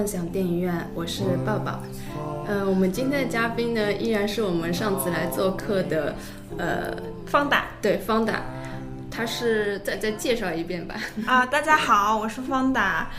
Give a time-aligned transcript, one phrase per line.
[0.00, 1.82] 梦想电影院，我是抱抱。
[2.48, 6.14] 嗯、我们今天的嘉宾呢，依然是我们上次来做客的，
[6.56, 6.96] 呃，
[7.26, 7.66] 方达。
[7.82, 8.40] 对，方达，
[9.10, 10.94] 他是再再介绍一遍吧。
[11.26, 13.10] 啊，大家好，我是方达，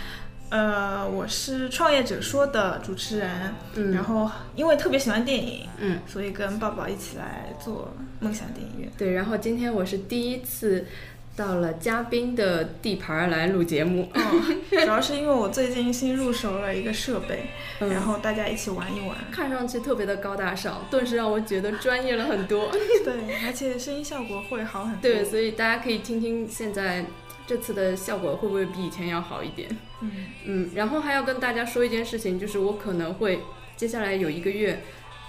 [0.49, 3.94] 呃，我是创业者说的主持人，嗯。
[3.94, 8.91] 然后因为特别喜欢电影，嗯，所以跟抱抱一起来做梦想电影院。
[8.98, 10.88] 对，然后今天我是第一次
[11.41, 14.08] 到了嘉宾的地盘儿来录节目。
[14.13, 17.45] 嗯，主要是因为我最近新入手了一个设备，
[17.80, 19.17] 嗯然后大家一起玩一玩。
[19.31, 22.70] 看上去特别的高大上，顿时让我觉得专业了很多。
[23.04, 23.14] 对，
[23.48, 25.02] 而且声音效果会好很多。
[25.02, 27.03] 对，所以大家可以听听现在
[27.47, 29.67] 这次的效果会不会比以前要好一点。
[30.02, 30.12] 嗯，
[30.45, 33.39] 嗯，然后还要跟大家说一件事情，就是我可能会
[33.75, 34.84] 接下来有一个月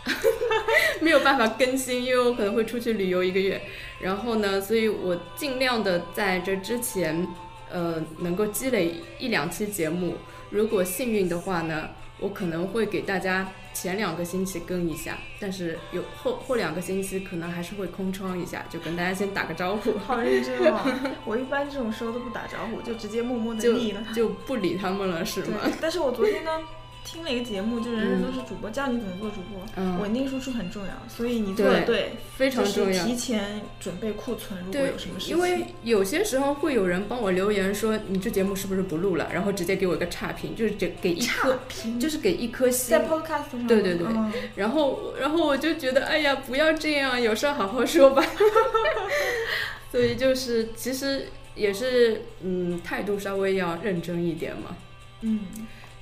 [1.01, 3.61] 没有办法更新，因为我可能会出去旅游一个月。
[4.01, 7.27] 然后呢，所以我尽量的在这之前，
[7.71, 10.17] 呃，能够积累一两期节目。
[10.51, 19.97] 如果幸运的话呢，我可能会给大家前两个星期更一下，但是有后后两个星期可能还是会空窗一下，就跟大家先打个招呼。
[19.99, 20.83] 好认真哦。
[21.25, 24.03] 我一般这种时候都不打招呼，就直接默默的就腻了。
[24.15, 25.61] 就不理他们了，是吗？
[25.81, 26.51] 但是我昨天呢
[27.05, 33.03] 听了一个节目，就人人都是主播，教你怎么做主播，嗯稳定输出很重要，所以你做的对，非常重要。
[33.03, 43.07] 就提前准备库存，如果有什么事情，因为有些时候会有人帮我留言说你这节目是不是不录了，然后直接给我一个差评，就是给给一颗，评就是给一颗星在。
[43.07, 48.25] Podcast 上，对对对嗯然后然后我就觉得，哎呀，不要这样，有事好好说吧。
[49.91, 54.75] 所以就是其实也是嗯，态度稍微要认真一点嘛。
[55.21, 55.41] 嗯，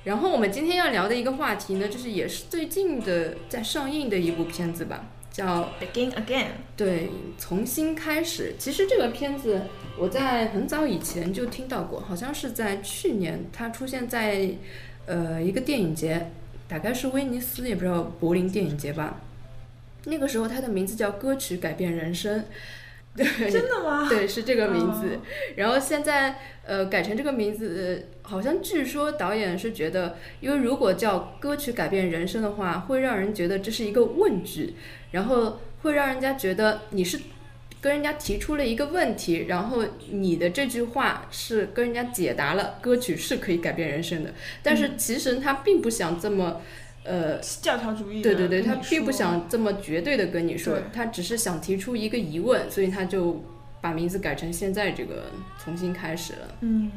[0.03, 8.55] 然后我们今天要聊的一个话题呢，就是也是最近的在上映的一部片子吧，叫 Begin Again，对，重新开始。
[8.57, 9.61] 其实这个片子
[9.97, 14.49] 我在很早以前就听到过，好像是在去年它出现在
[15.05, 16.31] 呃一个电影节，
[16.67, 19.21] 大概是威尼斯，也不知道柏林电影节吧。
[20.05, 22.39] 那个时候它的名字叫《歌曲改变人生》，
[23.15, 24.09] 对，真的吗？
[24.09, 25.15] 对，是这个名字。
[25.15, 25.19] 哦
[25.57, 34.73] 然后现在呃改成这个名字，呃好像据说导演是觉得，因为如果叫歌曲改变人生的话，会让人觉得这是一个问句，
[35.11, 37.19] 然后会让人家觉得你是
[37.81, 46.61] 跟人家提出了一个问题，然后你的这句话是跟人家解答了歌曲是可以改变人生的，但是其实他并不想这么。
[47.03, 53.43] 呃，教条主义的对对对，他并不想这么绝对的跟你说，他只是想提出一个疑问，所以他就
[53.81, 56.47] 把名字改成现在这个重新开始了。
[56.59, 56.91] 嗯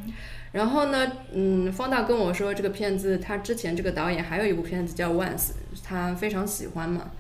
[0.55, 5.49] 然后呢，嗯，方大跟我说这个片子，他之前这个导演还有一部片子叫《Once》，
[5.83, 7.11] 他非常喜欢嘛，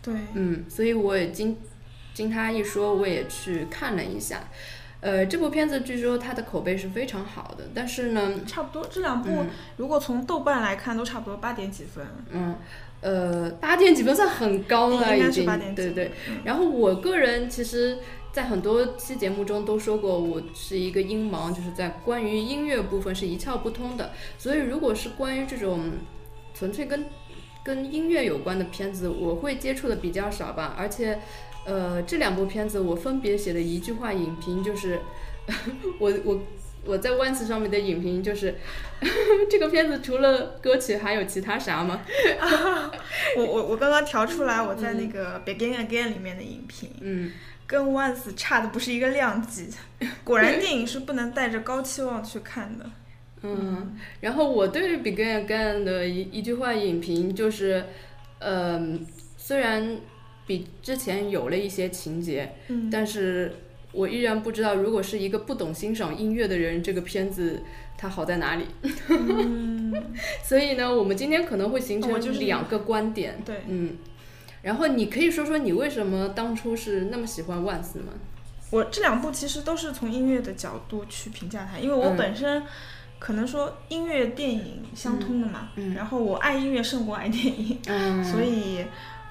[0.00, 1.58] 对，嗯，所以我也经
[2.14, 4.44] 经他一说，我也去看了一下。
[5.00, 12.54] 呃，这部片子据说它的口碑是非常好的，但是呢，差不多这两部嗯如果从豆瓣来看，都差不多八点几分，嗯，
[13.02, 16.12] 呃，八点几分算很高了，应该是已经八点，几对对。
[16.28, 17.98] 嗯然后我个人其实，
[18.34, 24.10] 在很多期节目中都说过，我是一个音盲，就是在关于音乐部分是一窍不通的。
[24.36, 25.92] 所以，如果是关于这种
[26.52, 27.06] 纯粹跟
[27.62, 30.74] 跟音乐有关的片子，我会接触的比较少吧。
[30.76, 31.20] 而且，
[31.64, 34.98] 呃，这两部片子我分别写的一句话影评就是，
[36.00, 36.40] 我我。
[36.86, 38.54] 我在 Once 上面的影评就是，
[39.50, 42.02] 这个片子除了歌曲还有其他啥吗？
[43.38, 47.32] 我我我刚刚调出来我在那个 Begin Again 里面的影评，嗯，
[47.74, 49.68] 跟 Once 差的不是一个量级。
[50.22, 52.88] 果然电影是不能带着高期望去看的。
[53.42, 57.84] 嗯，然后我对《Begin Again》的一一句话影评就是，
[58.38, 59.04] 嗯、
[59.36, 59.98] 虽然
[60.46, 63.52] 比之前有了一些情节，嗯，但是
[63.90, 67.60] 我依然不知道，如果是一个不懂欣赏音乐的人，这个片子
[67.98, 68.64] 它好在哪里。
[69.08, 69.92] 嗯，
[70.42, 73.38] 所以呢，我们今天可能会形成就是两个观点。
[73.44, 73.96] 对，嗯，
[74.64, 78.14] 然后你可以说说你为什么当初是那么喜欢万斯吗？
[78.70, 82.16] 我这两部其实都是从音乐的角度去评价它，因为我嗯。
[82.16, 82.62] 本身
[83.18, 85.94] 可能说音乐电影相通的嘛，嗯嗯。
[85.94, 88.24] 然后我爱音乐胜过爱电影，嗯。
[88.24, 88.84] 所以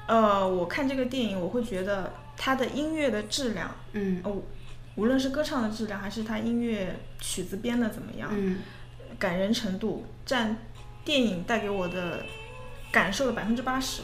[0.08, 4.22] 呃，我看这个电影我会觉得它的音乐的质量，嗯。
[4.24, 4.38] 哦，
[4.96, 8.60] 无论是歌唱的质量还是它音乐曲子编的怎么样，嗯。
[9.18, 10.56] 感人程度占
[11.04, 12.24] 电影带给我的
[12.92, 14.04] 感受的百分之八十，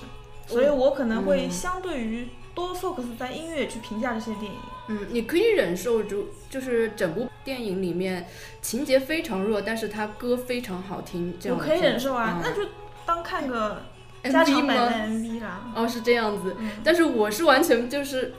[0.50, 4.60] 所以我可能会嗯相对于多 focus 在音乐去评价这些电影。
[4.88, 8.28] 嗯，你可以忍受就，就是整部电影里面
[8.62, 12.70] 情节非常弱，但是它歌非常好听，这样我可以忍受啊，嗯那就
[13.06, 13.84] 当看个
[14.24, 15.72] 加长版的 MV 啦。
[15.76, 18.34] 哦，是这样子，嗯但是我是完全就是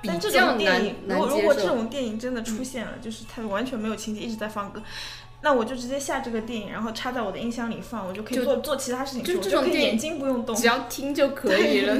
[0.00, 1.66] 比但这种电影，如果如果这。
[1.66, 4.80] 种电影真的出现了，就是它完全没有情节，一直在放歌，
[5.40, 10.54] 那我就直接下这个电影，然后插在我的音箱里放，我就可以做做其他事情去，就这种电影眼睛不用动。
[10.56, 11.96] 只要听就可以了。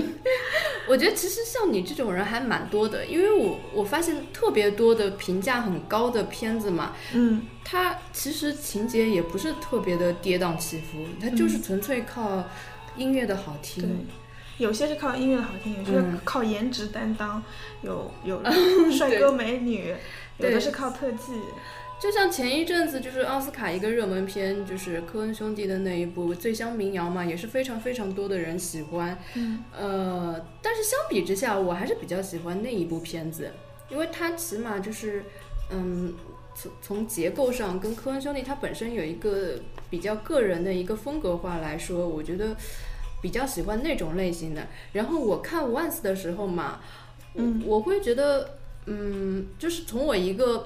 [0.88, 12.42] 我觉得其实像你这种人还蛮多的，因为我我发现特别多的评价很高的片子嘛，嗯，它其实情节也不是特别的跌宕起伏，它就是纯粹靠
[12.96, 14.06] 音乐的好对听。，
[14.58, 17.40] 有些是靠音乐的好听，有些是靠颜值担当，
[17.82, 18.42] 有有
[18.90, 19.94] 帅哥美女，
[20.38, 21.34] 有的是靠特技。
[22.00, 29.18] 就像前一阵子就是奥斯卡一个热门片，就是科恩兄弟的那一部《醉乡民谣》嘛，也是非常非常多的人喜欢。
[29.34, 33.50] 嗯呃，但是相比之下，我还是比较喜欢那一部片子，
[33.90, 35.24] 因为它起码就是，
[35.70, 36.14] 嗯，
[36.54, 39.58] 从从结构上跟科恩兄弟它本身有一个
[39.90, 42.56] 比较个人的一个风格化来说，我觉得
[43.20, 44.68] 比较喜欢那种类型的。
[44.92, 46.80] 然后我看 Once 的时候嘛，
[47.34, 50.64] 嗯我会觉得，嗯，就是从我一个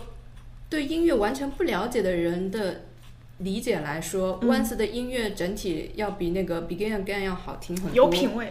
[0.72, 2.86] 对音乐完全不了解的人的
[3.40, 8.50] 理解来说、嗯 o n c e 的音乐整体要比那个 Begin Again 要好听很多，有品味。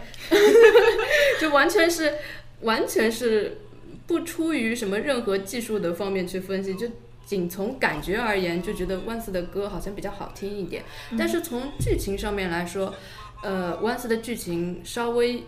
[1.40, 2.14] 就完全是
[2.60, 3.58] 完全是
[4.06, 6.86] 不出于什么任何技术的方面去分析，就
[7.26, 10.84] 仅从感觉而言，就觉得 Once 的歌好像比较好听一点。
[11.18, 12.94] 但是从剧情上面来说，
[13.42, 15.42] 呃，Once 的剧情稍微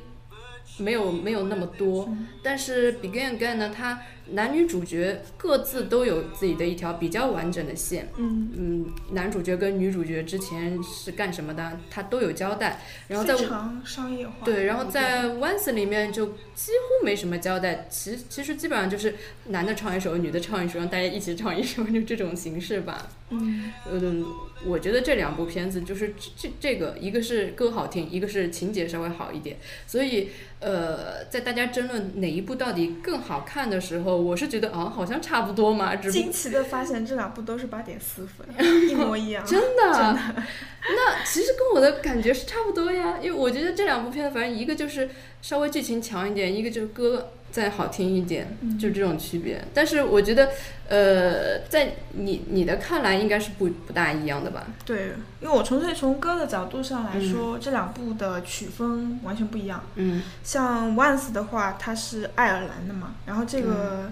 [0.78, 2.08] 没有没有那么多，
[2.42, 4.00] 但是 Begin Again 呢，它
[4.30, 8.08] 男女主角各自都有自己的一条比较完整的线。
[8.16, 12.80] 嗯，嗯，男主角跟女主角之前是干什么的，他都有交代。
[13.06, 14.34] 然后在非常商业化。
[14.44, 19.14] 对，然后在 Once 里面就几乎没什么交代，其其实基本上就是
[19.46, 23.06] 男的唱一首，女的唱一首，让大家一起唱一首， 就这种形式吧。
[23.30, 24.24] 嗯嗯，
[24.66, 29.56] 我觉得这两部片子就是这这这个，一个是歌好听，一个是情节稍微好一点，
[29.86, 30.30] 所以
[30.60, 38.46] 呃，在大家争论哪一部到底更好看的时候，我是觉得啊，好像差不多嘛，只惊奇的发现这两部都是八点四分，
[38.88, 39.44] 一模一样。
[39.46, 45.10] 真的，那其实跟我的感觉是差不多呀，因为我觉得这两部片子，反正一个就是
[45.42, 49.64] 稍微剧情强一点，一个就是歌再好听一点，嗯就这种区别。
[49.72, 50.50] 但是我觉得，
[50.88, 54.66] 呃，在你你的看来，应该是不不大一样的吧？
[54.84, 59.80] 对，因为我纯粹从歌的角度上来说，这两部的曲风完全不一样。
[59.94, 64.10] 嗯像 Once 的话，它是爱尔兰的嘛，然后这个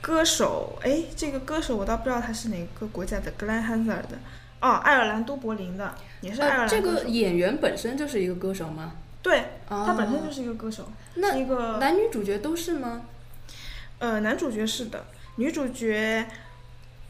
[0.00, 4.18] 歌手，哎，这个歌手我倒不知道他是哪个国家的，Glenn Hansard 的，
[4.60, 7.04] 哦，爱尔兰都柏林的，也是爱尔呃，这兰歌手。
[7.04, 8.94] 个演员本身就是一个歌手吗？
[9.24, 9.38] 对，
[9.70, 13.06] 啊，他本身就是一个歌手，那是一个男女主角都是吗？
[13.98, 15.06] 呃男主角是的，
[15.36, 16.28] 女主角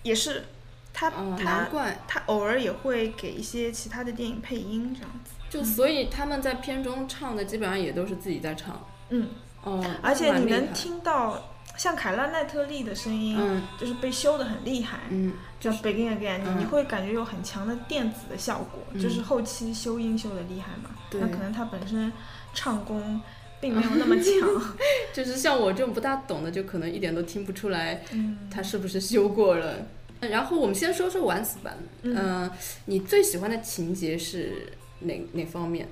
[0.04, 0.44] 也是，
[0.92, 1.98] 他哦，他难怪。
[2.06, 5.32] 他偶尔也会给一些其他的电影配音这样子。
[5.50, 8.80] 就所以他们在片中唱的基本上也都是自己在唱。
[9.08, 9.30] 嗯，
[9.64, 15.00] 哦，而且你能听到像凯拉奈特利的声音，嗯就是被修的很厉害。
[15.10, 20.90] 嗯，叫 Begin Again，、嗯你你会感觉有很强的电子的效果，嗯就是后期修音修的厉害嘛。
[21.10, 22.12] 对那可能他本身
[22.52, 23.20] 唱功
[23.60, 24.32] 并没有那么强。
[25.12, 29.86] 就是像我这种不大懂的，就可能一点都听不出来嗯他是不是修过了。
[30.20, 32.50] 然后我们先说说玩死版，嗯嗯、
[32.86, 35.88] 你最喜欢的情节是哪哪方面？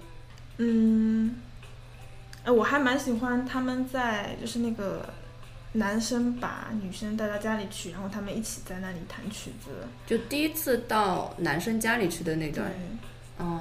[0.57, 1.35] 嗯，
[2.45, 5.07] 哎，我还蛮喜欢他们在就是那个
[5.73, 9.71] 男生把女生带到家里去，然后他们一起在那里弹曲子。
[10.07, 12.55] 就第一次到男生家里去的那对。
[12.57, 12.71] 段，，
[13.39, 13.61] 嗯，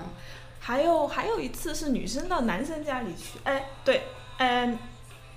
[0.59, 4.03] 还有还有一次是女生到男生家里去，哎，对，
[4.37, 4.77] 哎，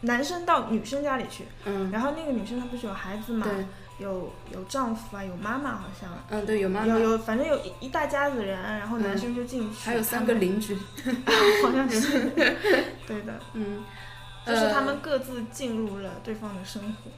[0.00, 6.10] 男生到女生家里去，嗯，然后那个女生她不是有孩子嘛，对，有有丈夫啊，有妈妈好像。
[6.28, 10.74] 嗯，对，有妈妈，有有，反正有一一大家子人，然后男嗯生就进去，还有三个邻居，
[11.62, 12.30] 好像是，
[13.06, 13.82] 对的，嗯，
[14.46, 17.10] 就是他呃们各自进入了对方的生活。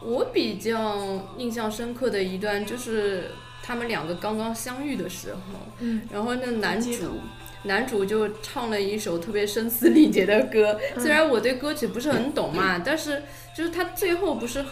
[0.00, 5.40] 我比较印象深刻的一段就是他们两个刚刚相遇的时候，
[5.80, 7.20] 嗯，然后那男主
[7.64, 13.24] 男主就唱了一首特别声嘶力竭的歌，嗯虽然我对歌曲不是很懂嘛，但是
[13.54, 14.64] 就是他最后不是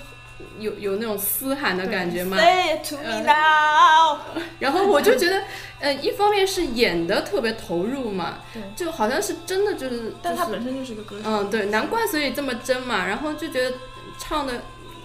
[0.59, 4.19] 有有那种嘶喊的感觉吗？Say it to me 呃 now。
[4.59, 5.43] 然后我就觉得，
[5.81, 11.23] 呃，一方面是演的特别投入嘛，对，就好像是真的就是，就是但他本身就是个歌手。
[11.26, 13.76] 嗯，对，难怪所以这么真嘛，然后就觉得
[14.19, 14.62] 唱的，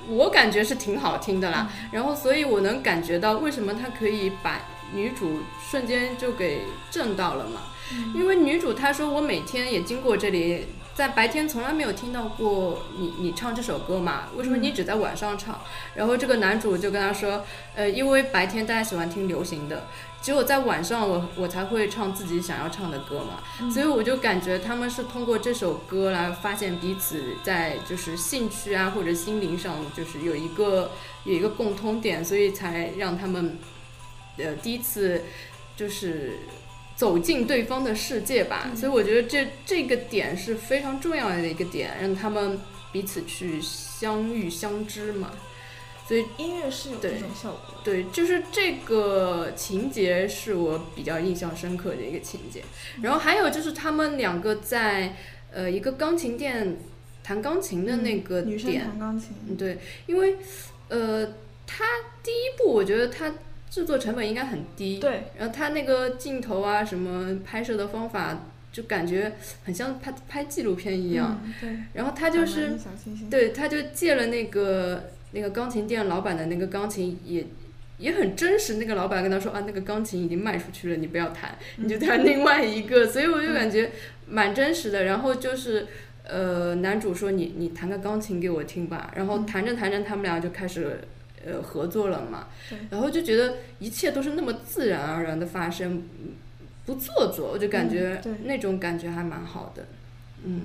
[0.08, 4.62] 我感觉是挺好听的啦，嗯然后所以我能感觉到为什么他可以把
[4.94, 7.62] 女主瞬间就给震到了嘛，
[7.94, 14.28] 嗯因为女主她说我每天也经过这里在白天从来没有听到过你你唱这首歌嘛？
[14.36, 15.60] 为什么你只在晚上唱？
[15.96, 17.46] 然后这个男主就跟他说，
[17.76, 19.88] 呃，因为白天大家喜欢听流行的，
[20.22, 23.70] 只有在晚上我我才会唱自己想要唱的歌嘛。
[23.72, 30.92] 所以我就感觉他们是通过这首歌来发现彼此在就是兴趣啊或者心灵上就是有一个
[31.24, 33.58] 有一个共通点，所以才让他们
[34.38, 35.24] 呃第一次
[35.76, 36.40] 就是。
[37.02, 42.60] 走进对方的世界吧，所以我觉得这这个点是非常重要的一个点，让他们
[42.92, 45.32] 彼此去相遇相知嘛。
[46.08, 47.82] 所以音乐是有这种效果。
[47.84, 52.62] 对，就是这个情节是我比较印象深刻的一个情节。
[53.02, 55.16] 然后还有就是他们两个在
[55.52, 56.78] 呃一个钢琴店
[57.24, 59.58] 弹钢琴的那个点，女生弹钢琴。
[59.58, 60.38] 对，因为
[60.90, 61.26] 呃
[61.66, 61.84] 他
[62.22, 63.34] 第一部我觉得他。
[63.72, 65.24] 制作成本应该很低，对。
[65.40, 69.32] 然后他那个镜头啊，什么拍摄的方法，就感觉
[69.64, 71.42] 很像拍拍纪录片一样。
[71.62, 71.70] 对。
[71.94, 72.74] 然后他就是，
[73.30, 77.48] 对，他就借了那个那个钢琴店老板的那个钢琴，也
[77.98, 78.74] 也很真实。
[78.74, 83.08] 那个老板跟他说啊，那个钢琴已经卖出去了，你不要弹，你就弹另外一个。
[83.08, 83.90] 所以我就感觉
[84.28, 85.06] 蛮真实的。
[85.06, 85.88] 然后就是，
[86.26, 89.14] 呃，男主说你你弹个钢琴给我听吧。
[89.16, 91.00] 然后弹着弹着，他们俩就开始。
[91.46, 92.48] 呃，合作了嘛，
[92.90, 96.04] 然后就觉得一切都是那么自然而然的发生，
[96.86, 99.86] 不做作，我就感觉那种感觉还蛮好的，
[100.44, 100.62] 嗯，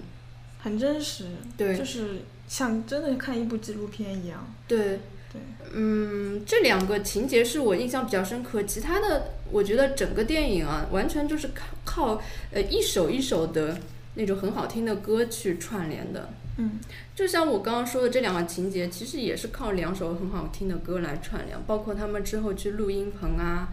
[0.61, 5.01] 很真实，对，就是像真的看一部纪录片一样，对，
[5.33, 5.41] 对，
[5.73, 13.79] 嗯，这两个情节是我印象比较深刻，其他的我觉得整个电影啊，完全就是靠靠呃一首一首的
[14.15, 16.31] 那种很好听的歌去串联的。
[16.59, 16.79] 嗯，
[17.15, 23.69] 就像我刚刚说的这两个情节，其实也是靠两首很好听的歌来串联，包括他们之后去录音棚啊，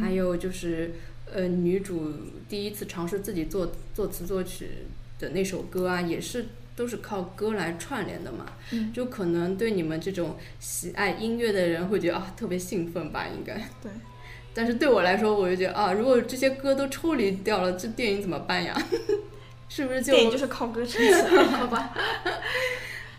[0.00, 0.92] 还有就是
[1.32, 2.12] 呃女主
[2.48, 4.68] 第一次尝试自己作作词作曲
[5.18, 8.46] 的那首歌啊，也是都是靠歌来串联的嘛。
[8.70, 13.54] 嗯，就可能对你们这种喜爱音乐的人会觉得啊特别兴奋吧，应该。
[13.82, 13.90] 对。
[14.54, 18.74] 但是对我来说，我就觉得啊，如果这些歌都抽离掉了，这电影怎么办呀？
[19.74, 21.44] 是不是就电影就是靠歌撑起来？
[21.56, 21.94] 好吧，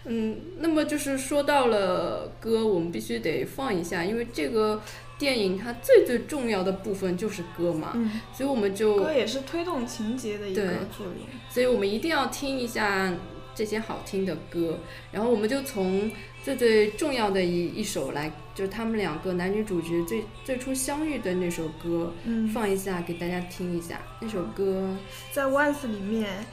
[0.05, 4.79] 嗯，那么就是说到了歌，我们必须得放一下，因为这个
[5.17, 10.61] 电影它最最重要的部分就是歌嘛，嗯，所以我们就歌也是推动情节的一个
[10.95, 13.11] 作用，所以我们一定要听一下
[13.55, 14.77] 这些好听的歌，
[15.11, 16.11] 然后我们就从。
[16.43, 24.01] 最最重要的一一首来，就是他们两个男女主角最最初相遇的那首歌，嗯放一下给大家听一下。
[24.19, 24.93] 那首歌
[25.31, 26.45] 在《Once》里面，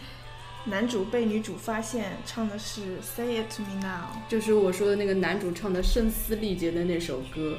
[0.67, 7.59] 男主被女主发现唱的是《Say It to Me Now》，就是我说的那个男主唱的声嘶力竭的那首歌。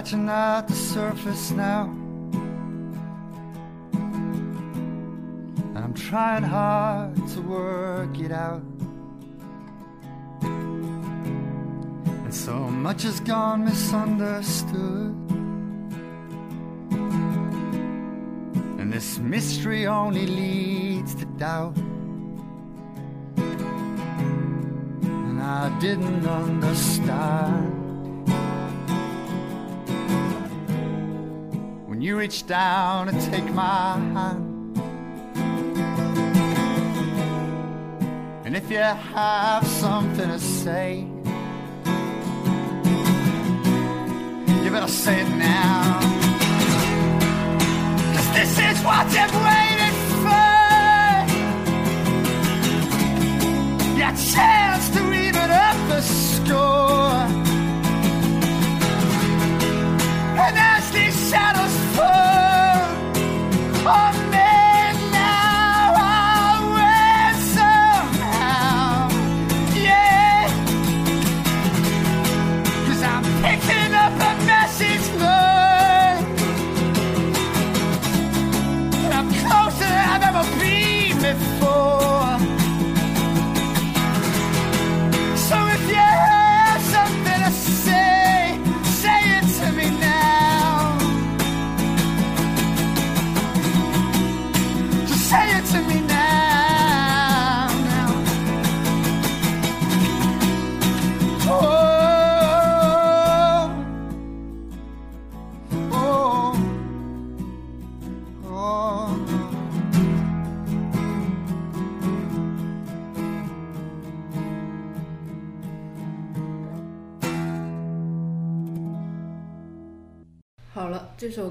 [0.00, 1.82] Scratching at the surface now.
[5.74, 8.62] And I'm trying hard to work it out.
[12.24, 15.14] And so much has gone misunderstood.
[18.80, 21.76] And this mystery only leads to doubt.
[25.04, 27.79] And I didn't understand.
[32.00, 34.78] When you reach down and take my hand.
[38.46, 41.00] And if you have something to say,
[44.64, 46.00] you better say it now.
[48.14, 50.56] Cause this is what you've waited for.
[54.00, 57.00] Your chance to even up the score.
[60.44, 61.70] And as these satisfied.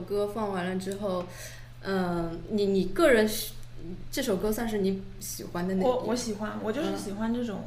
[0.10, 1.24] 歌放完了之后，
[1.84, 3.54] 嗯、你你个人喜
[4.12, 7.64] 这首歌算是你喜欢的那我我喜欢，我就是嗯喜欢这种，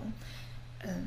[0.82, 1.06] 嗯，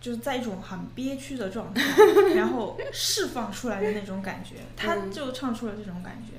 [0.00, 1.82] 就是在一种很憋屈的状态，
[2.34, 6.32] 然后释放出来的那种感觉，他嗯就唱出了这种感觉。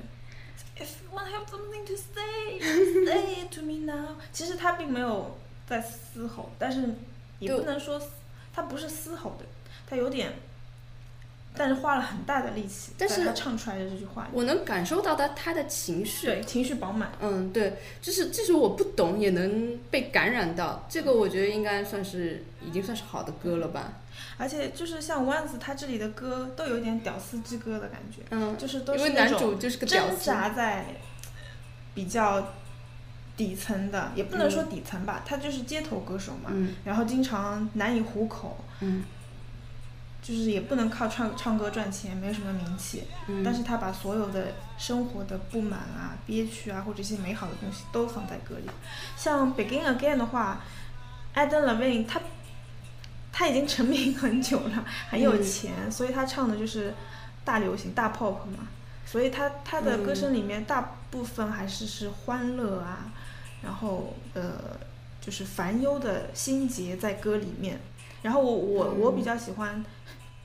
[0.76, 2.58] If you wanna have something to say,
[3.04, 4.16] say it to me now。
[4.32, 6.94] 其实他并没有在嘶吼，但是
[7.40, 8.00] 也不能说
[8.54, 9.44] 他不是嘶吼的，
[9.86, 10.32] 他有点，
[11.54, 16.26] 但是花了很大的力气，但是他唱出来的这句话，我能感受到他他的情绪。
[16.26, 17.12] 对情绪饱满。
[17.20, 20.86] 嗯，对，就是即使我不懂，也能被感染到。
[20.88, 23.92] 这个我觉得应该算是已经算是好的歌了吧。
[24.38, 30.18] 而且就是像 Once 他这里的歌都有点屌丝之歌的感觉，嗯，就是都因为男是那种主就是个屌挣。
[30.18, 30.86] 扎在
[31.94, 32.54] 比较
[33.36, 39.04] 底层的，也不能说底层吧，他就是街头歌手嘛，嗯然后经常难以糊口，嗯
[40.22, 48.70] 就是也不能靠唱唱歌赚钱，没有什么名气，嗯，但是他把所有的生活的不满啊、憋屈啊，或者一些美好的东西都放在歌里。
[49.16, 50.60] 像《Begin Again》的话
[51.34, 52.20] ，Adam Levine 他
[53.32, 56.94] 他已经成名很久了，很有嗯钱，所以他唱的就是
[57.44, 58.68] 大流行、大 pop 嘛。
[59.04, 63.10] 所以他他的歌声里面大部分还是是欢乐啊，
[63.60, 64.52] 然后呃
[65.20, 67.80] 就是烦忧的心结在歌里面。
[68.22, 69.84] 然后我我我比较喜欢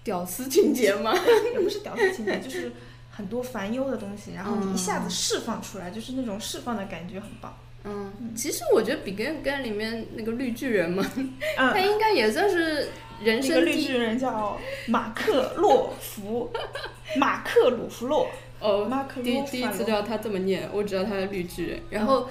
[0.04, 1.14] 屌丝情节吗？
[1.54, 2.72] 也不是屌丝情节，就是
[3.10, 7.56] 很多烦忧的东西，然后你一下子嗯释放出来，就是那种释放的感觉很棒。
[7.84, 11.04] 嗯，其实我觉得《Begin Again》里面那个绿巨人嘛，
[11.56, 12.90] 他嗯，应该也算是
[13.24, 16.52] 人那个生绿巨人叫马克洛夫，
[17.16, 18.30] 马克鲁弗洛，
[18.60, 21.80] 哦，马克第洛夫法罗第一次知道他这么念，我知道他是绿巨人。
[21.90, 22.28] 然后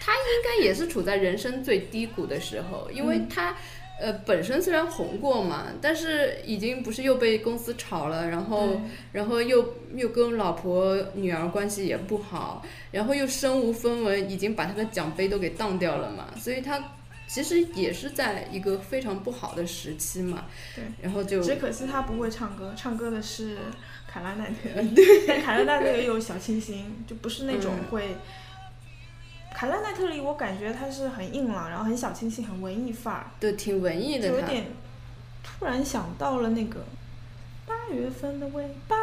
[0.00, 3.54] 他应该也是处在人生最低谷的时候，因为嗯他。
[3.98, 8.80] 呃，本身虽然红过嘛，但是已经不是又被公司炒了，然后
[9.12, 16.92] 然后又又跟老婆女儿关系也不好，然后又身无分文，已经把他的奖杯都给当掉了嘛，所以他
[17.26, 20.44] 其实也是在一个非常不好的时期嘛。
[20.74, 23.56] 对，然后就只可惜他不会唱歌，唱歌的是
[24.06, 24.68] 卡拉奈特。
[24.94, 28.16] 对，但卡拉奈特也有小清新，就不是那种嗯会。
[29.56, 34.28] 卡拉奈特里，我感觉他是很硬朗，然后很小清新，很文艺范儿，对挺文艺的。
[34.28, 34.66] 就有点
[35.42, 36.84] 突然想到了那个
[37.64, 38.94] 八月份的尾巴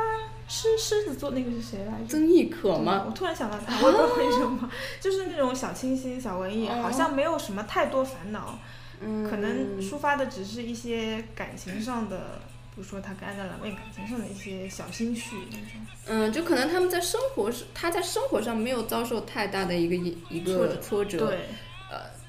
[0.47, 2.05] 是狮子座，那个是谁来着？
[2.07, 3.03] 曾轶可吗？
[3.07, 4.69] 我突然想到他，我也不知道为什么，
[5.01, 8.59] 就是那种小清新、小文艺，哦好像没有什么太多烦恼，
[8.99, 12.39] 嗯，可能抒发的只是一些感情上的，
[12.73, 15.67] 比如说他跟安德朗妹感情上的一些小心绪那种。
[16.07, 21.39] 嗯，就可能他们在生活是他在生活上没有遭受太大的一个一一个挫折，对，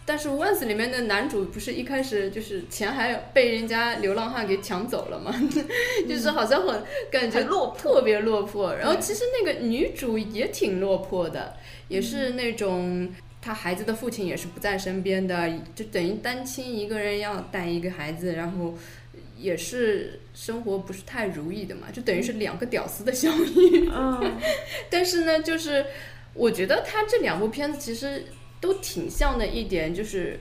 [0.04, 5.34] 但是《Once》里面的男主不是一开始就是钱还被人家流浪汉给抢走了吗？
[6.06, 8.74] 就是好像很感觉落魄特别落魄。
[8.74, 11.56] 然后其实那个女主也挺落魄的，
[11.88, 13.08] 也是那种。
[13.40, 18.72] 她孩子的父亲也是不在身边的，就等于单亲一个人要带一个孩子，然后
[19.36, 23.88] 也是生活不是太如意的嘛，就等于是两个屌丝的相遇。
[23.88, 24.36] 嗯，
[24.90, 25.86] 但是呢，就是
[26.34, 28.24] 我觉得他这两部片子其实
[28.60, 30.40] 都挺像的一点，就是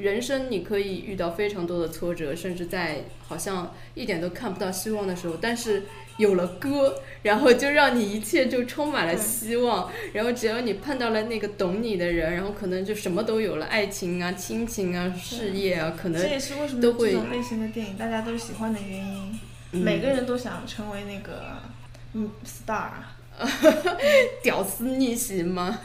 [0.00, 5.82] 人生你可以遇到非常多的挫折，甚至在好像一点都看不到希望的时候，但是
[6.16, 9.90] 有了歌，然后就让你一切就充满了希望。
[10.12, 19.40] 然后只要你碰到了那个懂你的人，然后可能就什么都有了，爱情啊、亲情啊、事业啊，可能这也是为什么都会这种类型的电影大家都喜欢的原因。
[19.72, 21.58] 嗯每个人都想成为那个
[22.14, 22.90] 嗯 star。
[24.42, 25.78] 屌丝逆袭吗？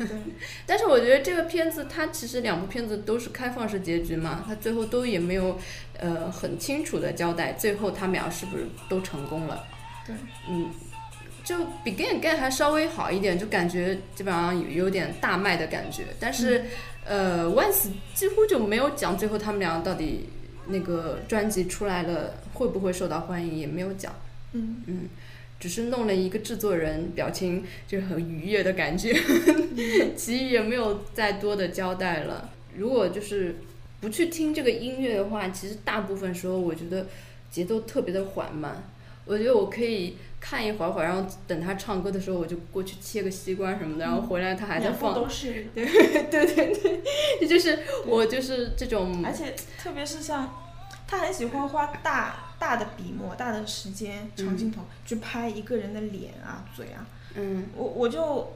[0.66, 5.60] 但是我觉得这个片子它其实两部片子都是开放式结局嘛，它最后都也没有
[6.00, 9.64] 呃很清楚的交代，最后他们俩是不是都成功了？
[10.06, 10.16] 对，
[10.50, 10.72] 嗯，
[11.44, 16.66] 就 Begin Again 还稍微好一点，就感觉基本上有有点大卖的感觉，但是、
[17.06, 20.30] 呃 Once 几乎就没有讲最后他们俩到底
[20.68, 24.14] 那个专辑出来了会不会受到欢迎，也没有讲。
[24.54, 25.10] 嗯，嗯，
[25.64, 29.14] 只是弄了一个制作人表情就是很愉悦的感觉，
[30.14, 32.50] 其余也没有再多的交代了。
[32.76, 33.56] 如果就是
[34.02, 37.08] 不去听这个音乐的话，其实大部分时候我觉得
[37.50, 38.84] 节奏特别的缓慢。
[39.26, 45.16] 我觉得我可以看一会儿会儿，然后等他唱歌的时候，我就过去切个西瓜什么的，然后回来他还在放。
[45.16, 45.86] 都是，对
[46.30, 47.02] 对对，
[47.40, 50.54] 这就是我就是这种而且特别是像
[51.08, 57.06] 他很喜欢花大大的笔墨、大的时间、长镜头去拍一个人的脸啊、嘴啊。
[57.36, 58.54] 嗯我我就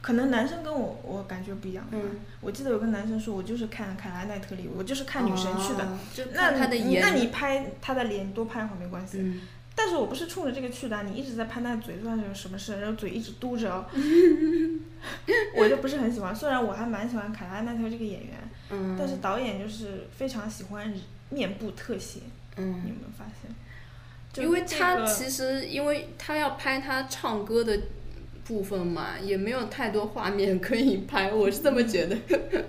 [0.00, 1.84] 可能男生跟我我感觉不一样。
[1.90, 5.84] 嗯，我记得有个男生说，我就是看凯拉奈特利，我就是看女神去的。
[5.84, 9.18] 哦就那他的那你拍他的脸，多拍一会儿没关系。
[9.18, 9.40] 嗯
[9.74, 12.80] 但是我不是冲着这个去的，你一直在拍那个嘴，算是有什么事？
[12.80, 13.84] 然后嘴一直嘟着哦，
[15.56, 16.34] 我就不是很喜欢。
[16.34, 18.34] 虽然我还蛮喜欢凯拉奈特这个演员，
[18.70, 20.92] 嗯，但是导演就是非常喜欢
[21.30, 22.20] 面部特写，
[22.58, 23.50] 你有嗯，没有发现？
[24.32, 27.80] 就因为他其实因为他要拍他唱歌的
[28.44, 32.16] 部分嘛，也没有太多画面可以拍，我是这么觉得。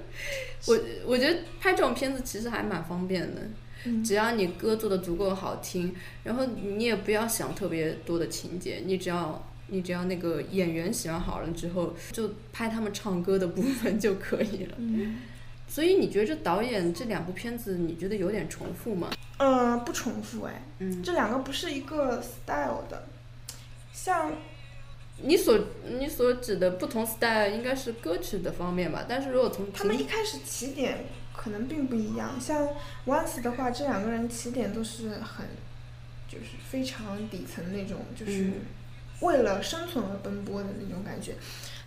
[0.67, 3.41] 我我觉得拍这种片子其实还蛮方便的，
[3.85, 14.75] 嗯只要你歌做的足够好听，然后你也不要想特别多的情节，你只要你只要那个演员喜欢好了之后，就拍他们唱歌的部分就可以了。
[14.77, 15.17] 嗯
[15.69, 19.11] 所以你觉得这导演这两部片子，你觉得有点重复吗？
[19.37, 23.07] 嗯不重复哎，嗯，这两个不是一个 style 的，
[23.93, 24.33] 像
[25.21, 25.57] 你所
[25.97, 32.67] 你所指的不同 style 应该是歌曲的方面吧，但是如果从他们一开始起点可能并不一样，像
[33.05, 35.45] Once 的话，这两个人起点都是很，
[36.27, 38.53] 就是非常底层那种，就是嗯
[39.21, 41.35] 为了生存而奔波的那种感觉。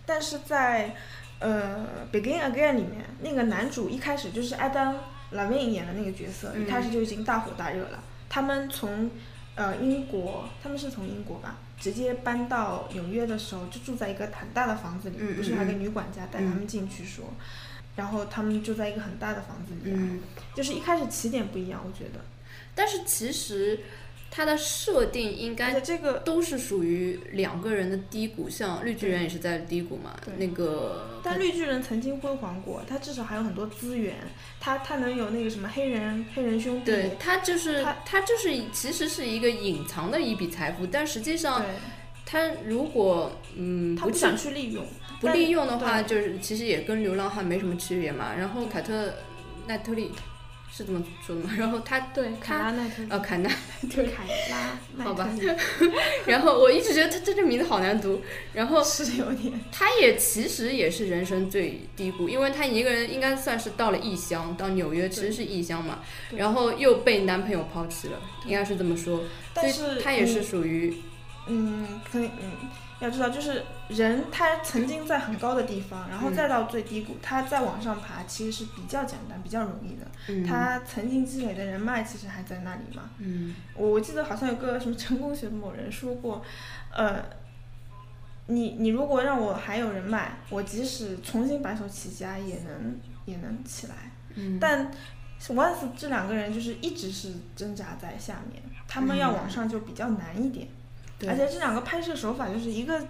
[0.06, 0.96] 但是在
[1.42, 4.94] 呃《Begin Again》里面，那个男主一开始就是艾丹·
[5.32, 8.02] 拉维演的那个角色，嗯一开始就已经大火大热了。
[8.28, 9.10] 他们从
[9.56, 17.24] 呃英国，他们是从英国吧，直接搬到纽约的时候，就住在一个很大的房子里，嗯不是还有个女管家带他们进去说。
[17.94, 20.20] 然后他们住在一个很大的房子里、啊，嗯，
[20.54, 22.20] 就是一开始起点不一样，我觉得。
[22.74, 23.80] 但是其实
[24.34, 34.16] 它的设定应该这个，都是属于两个人的低谷，像绿巨人也是在低谷嘛，那个但绿巨人曾经辉煌过，他至少还有很多资源，
[34.58, 41.62] 他他能有那个什么黑人黑人兄弟，对他就是他他就是其实是一个隐藏的一笔财富，但实际上，
[42.24, 44.82] 他如果嗯他不想去利用，
[45.20, 48.32] 不利用的话，就是其实也跟流浪汉没什么区别嘛。
[48.34, 49.12] 然后凯特
[49.66, 50.10] 奈特利
[50.74, 51.50] 是这么说的嘛？
[51.58, 53.50] 然后他对凯拉奈特利，呃凯纳，
[53.94, 55.28] 对，凯拉 好吧
[56.24, 58.22] 然后我一直觉得他这个名字好难读。
[58.54, 66.00] 然后 是有点，他也其实也是人生最低谷，因为他一个人应该算是到了异乡，到纽约其实是异乡嘛，
[66.36, 69.24] 然后又被男朋友抛弃了，应该是这么说。
[69.52, 70.96] 但是他也是嗯属于
[71.48, 72.52] 嗯，可以，嗯，
[73.02, 80.06] 要知道，就是人他曾经在很高的地方，然后嗯再到最低谷，他再往上爬，其实是比较简单、比较容易的。
[80.28, 83.10] 嗯他曾经积累的人脉其实还在那里嘛。
[83.18, 86.44] 嗯我我记得好像有个什么成功学的某人说过，
[86.92, 87.24] 呃，
[88.46, 93.94] 你你如果让我还有人脉，我即使重新白手起家也能也能起来。
[94.34, 94.90] 嗯，但
[95.48, 100.66] Once 这两个人就是一直是挣扎在下面，他们要往上就比较难一点。
[100.66, 100.81] 对
[101.28, 103.06] 而且这两个拍摄手法就是一个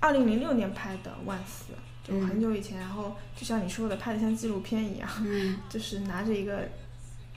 [0.00, 1.72] 二零零六年拍的《万斯》，
[2.08, 5.58] 就很久以前，然后就像你说的，拍的像纪录片一样，嗯。
[5.68, 6.68] 就是拿着一个，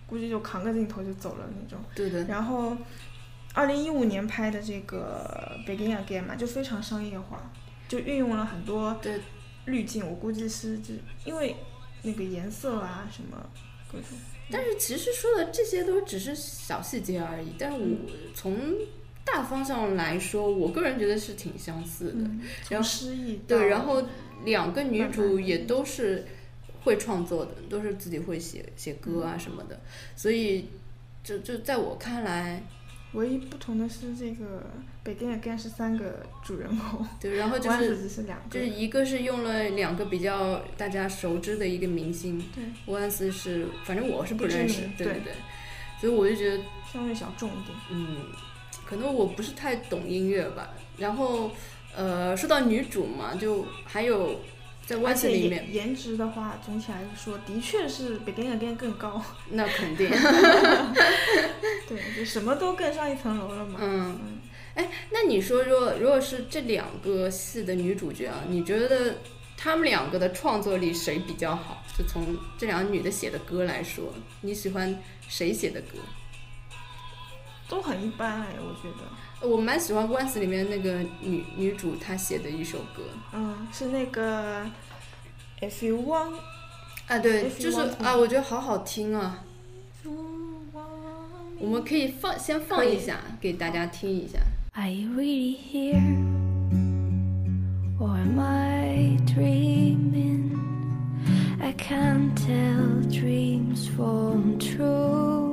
[0.08, 1.80] 估计就扛个镜头就走了那种。
[1.95, 2.78] 对的，然后，
[3.54, 7.52] 二零一五年拍的这个《Begin Again》嘛，就非常商业化，
[7.88, 9.19] 就运用了很多对。
[9.65, 11.56] 滤镜，我估计是就因为
[12.02, 13.38] 那个颜色啊什么
[13.91, 14.08] 各种。
[14.50, 17.86] 但是其实说的这些都只是小细节而已，但是我
[18.34, 18.58] 从
[19.34, 22.20] 大方向来说，我个人觉得是挺相似的。
[22.20, 24.04] 嗯，然后诗意对，然后
[24.44, 26.26] 两个女主也都是
[26.84, 29.80] 会创作的，都是自己会写写歌啊什么的，
[30.15, 30.65] 所以
[31.24, 32.63] 就就在我看来，
[33.13, 34.65] 唯一不同的是这个
[35.08, 38.50] 《Begin Again》是三个主人公， 对，然后就是是两个。
[38.50, 45.34] 就是一个是用了两个比较大家熟知的一个明星，对，沃恩斯是，反正我是不认识，对对对对，
[46.00, 47.78] 所以我就觉得相对小众一点。
[47.91, 48.17] 嗯，
[48.91, 50.71] 可能我不是太懂音乐吧。
[50.97, 51.49] 然后，
[51.95, 54.41] 呃，说到女主嘛，就还有
[54.86, 59.23] 在《而 Once》里面，颜颜值的话，总体来说，的确是《Begin Again》更高。
[59.51, 60.10] 那肯定
[61.88, 63.80] 对，就什么都更上一层楼了嘛。
[63.82, 64.19] 嗯，
[64.75, 69.19] 哎，那你说，如果如果是这两个戏的女主角啊，你觉得
[69.56, 71.82] 她们两个的创作力谁比较好？
[71.97, 75.97] 就从这两个女的写的歌来说，你喜欢谁写的歌？
[77.71, 79.47] 都很一般哎，我觉得。
[79.47, 84.65] 我蛮喜欢《Once》里面那个女女主她写的一首歌嗯，是那个
[85.62, 86.34] If you want,
[87.07, 89.45] 啊，对，就是啊，我觉得好好听啊。
[91.60, 94.39] 我们可以放先放一下，给大家听一下。
[94.73, 96.01] Are you really here?
[97.99, 100.57] Or am I dreaming?
[101.62, 105.51] I can't tell dreams from truth.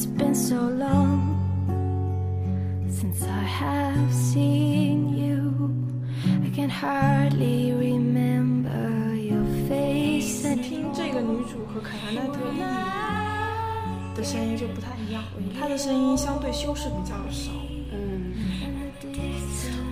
[0.00, 1.36] It's been so long
[2.88, 5.74] since I have seen you.
[6.42, 15.22] I can hardly remember your face 听这个女主和凯拉奈特利的的声音就不太一样，
[15.60, 17.52] 她的声音相对修饰比较少，
[17.92, 18.32] 嗯，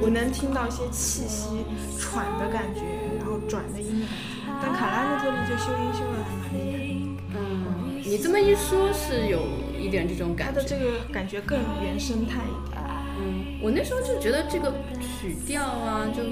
[0.00, 1.50] 我能听到一些气息
[1.98, 2.80] 喘的感觉，
[3.18, 4.56] 然后转的音的感觉。
[4.62, 9.42] 但卡拉奈特利就修音修的还蛮厉害的，嗯，你这么一说，是有
[9.88, 10.60] 一点这种感觉。
[10.60, 12.82] 的这个感觉更原生态一点。
[13.20, 14.70] 嗯，我那时候就觉得这个
[15.00, 16.22] 曲调啊，就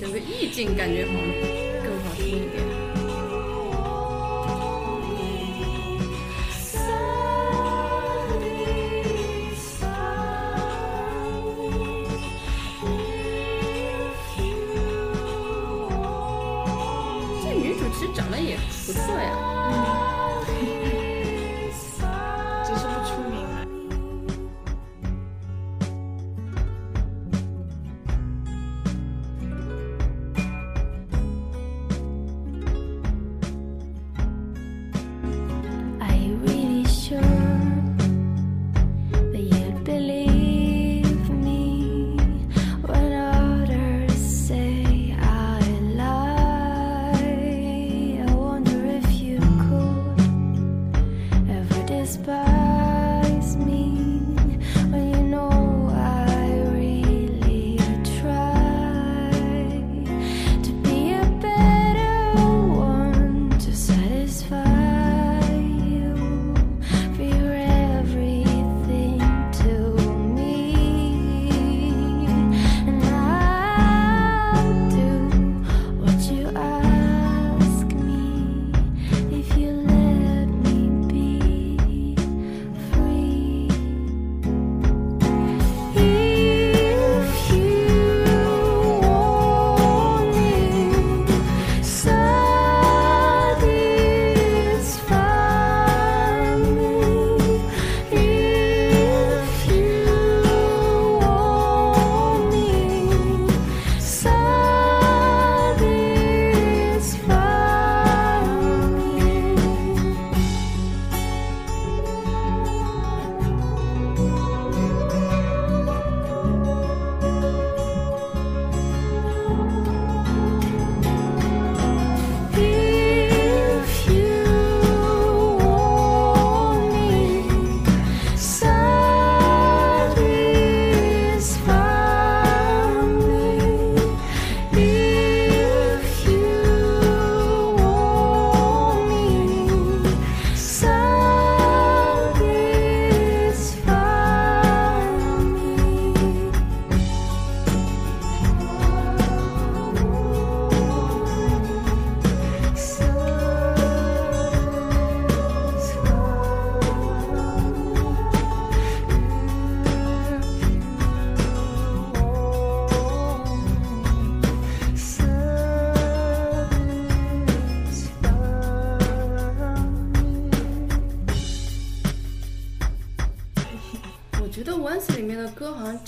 [0.00, 1.20] 整个意境感觉好像
[1.84, 2.64] 更好听一点。
[17.42, 18.56] 这女主其实长得也
[18.86, 19.47] 不错呀。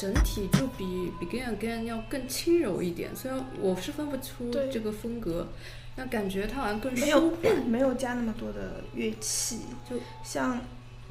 [0.01, 5.49] 整体就比 Begin Again 要更轻柔一点，虽然我是分不出这个风格，
[5.95, 7.67] 但感觉它好像更没有舒缓。
[7.67, 10.59] 没有加那么多的乐器，就像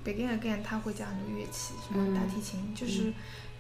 [0.04, 3.14] Begin Again，它会加很多乐器，什么大提琴，就是、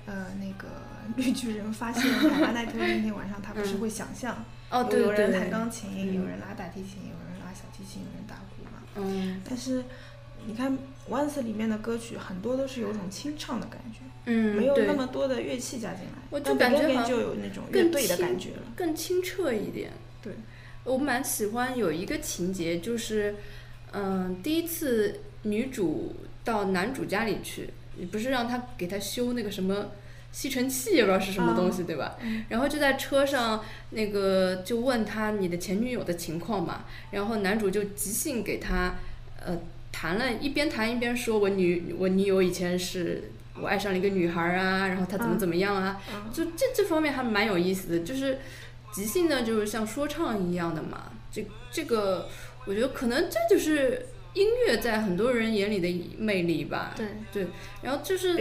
[0.08, 0.68] 呃那个
[1.15, 8.82] 绿巨人发现卡拉奈特利那天晚上，他不是嗯会想象、哦，对对有人弹，钢琴，嗯有人拉大提琴，有人拉小提琴，有人打鼓嘛。
[8.96, 9.84] 嗯但是
[10.45, 10.78] 你看
[11.10, 18.63] Once 里面的歌曲很多都是有种清唱的感觉，嗯，没有那么多的乐器加进来，我就但感觉好像就有那种乐更队的感觉了。
[18.75, 19.91] 更清澈一点。
[20.21, 20.34] 对，
[20.84, 23.36] 我蛮喜欢有一个情节，就是，
[23.91, 29.91] 嗯、第一次女主到男主家里去，你不是让他给他修那个什么
[30.32, 32.17] 吸尘器，也不知道是什么东西，对吧？
[32.21, 38.95] 嗯然后就在车上，那个就问他你的前女友的情况嘛，然后男主就即兴给他，
[39.43, 39.58] 呃，
[39.91, 48.39] 谈了一边谈一边说，我女我女友以前是我爱上了一个女孩儿啊，然后她怎么嗯怎么样啊，嗯就这这方面还蛮有意思的，就是
[48.93, 51.12] 即兴呢，就是像说唱一样的嘛。
[51.32, 52.28] 这这个，
[52.65, 56.95] 我觉得可能这就是音乐在很多人眼里的魅力吧。
[57.32, 57.47] 对。
[57.82, 58.34] 然后就是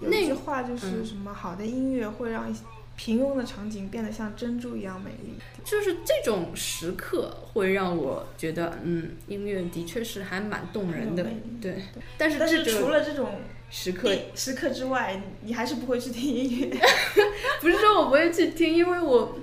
[0.00, 2.54] 那一句话就是嗯什么好的音乐会让
[2.98, 5.34] 平庸的场景变得像珍珠一样美丽。
[5.64, 11.24] 就是这种时刻会让我觉得，嗯，音乐的确是还蛮动人的。
[11.62, 11.76] 对，
[12.18, 13.30] 但是但是除了这种
[13.70, 16.76] 时刻，时刻之外，你还是不会去听音乐。
[17.60, 19.38] 不是说我不会去听，因为我，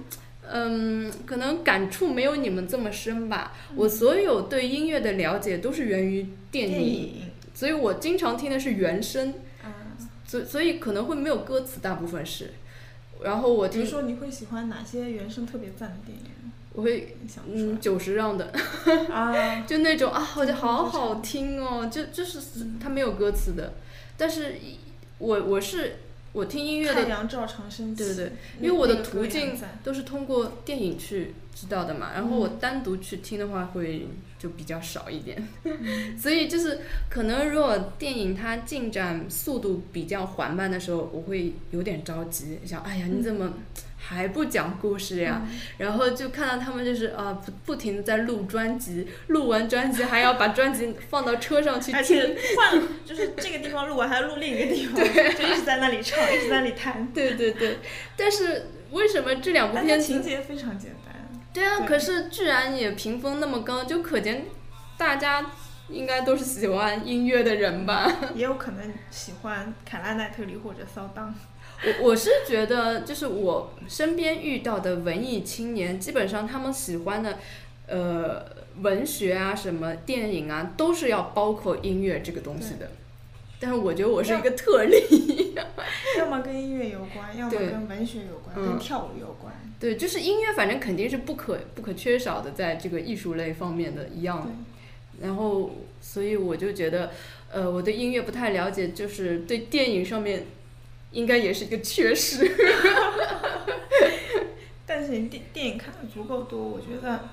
[0.51, 3.53] 嗯，可能感触没有你们这么深吧。
[3.75, 7.21] 我所有对音乐的了解都是源于电电影。
[7.53, 9.71] 所以我经常听的是原声，嗯，
[10.27, 12.51] 所所以可能会没有歌词，大部分是。
[13.23, 16.25] 然后我听说你会喜欢哪些原声特别赞的电影？
[16.73, 18.51] 我会想嗯九十让的，
[19.09, 22.77] 啊， 就那种啊，我觉得好嗯好听哦，就就是嗯。
[22.81, 23.73] 它没有歌词的，
[24.17, 24.55] 但是
[25.17, 25.95] 我我是
[26.35, 26.93] 我听音乐的。
[27.95, 36.17] 对对对，因为我的途径都是通过电影去知道的嘛，然后我嗯单独去听的话会就比较少一点，嗯。
[36.19, 43.53] 所以就是可能如果电影它进展速度比较缓慢的时候，我会有点着急，想哎呀你怎么
[44.07, 45.41] 还不讲故事呀？
[45.43, 57.07] 嗯然后就看到他们就是啊不不停的在录专辑，录完专辑还要把专辑放到车上去而听，且换就是这个地方录完还要录另一个地方， 就一直在那里唱，一直在那里弹。
[57.13, 57.79] 对对对，
[58.15, 59.99] 但是为什么这两部片？
[59.99, 61.15] 情节非常简单。
[61.51, 64.45] 对啊，对可是居然也评分那么高，就可见
[64.97, 65.45] 大家
[65.89, 68.11] 应该都是喜欢音乐的人吧。
[68.35, 71.33] 也有可能喜欢凯拉奈特里或者骚当。
[71.83, 77.37] 我我是觉得，就是我身边遇到的文艺青年，基本上他们喜欢的，
[77.87, 78.45] 呃，
[78.81, 82.89] 文学啊，什么电影啊，都是要包括音乐这个东西的。
[83.59, 85.55] 但是我觉得我是一个特例，
[86.17, 89.53] 要么跟音乐有关，要么跟文学有关，嗯跟跳舞有关。
[89.79, 94.51] 对，就是音乐，反正肯定是不可不可缺少的，在这个艺术类方面的一样。
[95.21, 97.11] 然后，所以我就觉得，
[97.49, 100.45] 呃，我对音乐不太了解，就是对电影上面，
[101.15, 102.47] 应该也是一个缺失。
[104.85, 107.29] 但是你电电影看的足够多，我觉得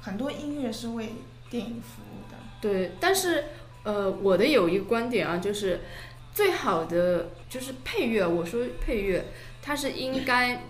[0.00, 1.10] 很多音乐是为
[1.50, 2.38] 电影服务的。
[2.60, 3.44] 对，但是
[3.82, 5.80] 呃，我的有一个观点啊，就是
[6.32, 9.26] 最好的就是配乐，我说配乐，
[9.60, 10.64] 它是应该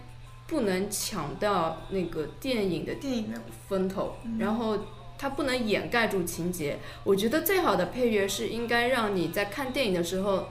[0.47, 4.79] 不能抢到那个电影的电影的风头，嗯然后
[5.17, 6.79] 它不能掩盖住情节。
[7.05, 10.49] 我觉得最好的配乐是应该让你在看电影的时候，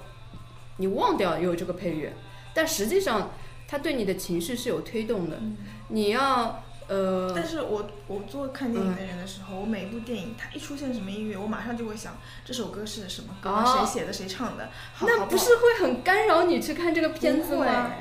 [0.79, 2.11] 你忘掉有这个配乐，
[2.53, 3.31] 但实际上
[3.67, 5.37] 它对你的情绪是有推动的。
[5.37, 5.57] 嗯
[5.91, 17.91] 你要呃，但是我我做看电影的人的时候，我每一部电影它一出现什么音乐，我马上就会想这首歌是什么歌，哦谁写的，谁唱的，好那不是会很干扰你去看这个片子吗？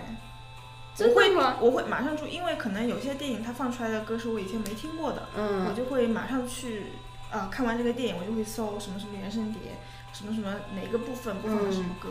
[0.95, 1.57] 真我会吗？
[1.61, 6.87] 我会马上注，因为可能有些电影它放出来的歌是我以前没听过的，我嗯，就会马上去
[7.31, 9.79] 呃看完这个电影，我就会搜什么什么原声碟，
[10.13, 12.11] 什么什么哪个部分播放了什么歌。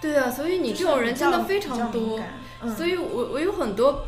[0.00, 2.18] 对啊，所以你这种人真的非常多，
[2.62, 4.04] 嗯，所以我我有很多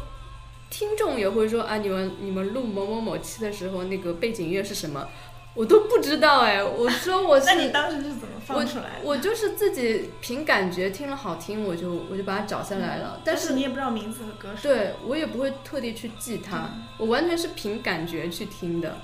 [0.71, 5.07] 听众也会说啊，你们你们录某某某期的时候，那个背景音乐是什么？
[5.55, 9.01] 我都不知道哎，我说我是 那你当时是怎么放出来的？
[9.05, 13.21] 我就是自己凭感觉听了好听，我就我就把它找下来了。
[13.23, 14.63] 但但是你也不知道名字和歌手。
[14.63, 18.97] 对我也不会特地去记它，我完全是凭感觉去听的，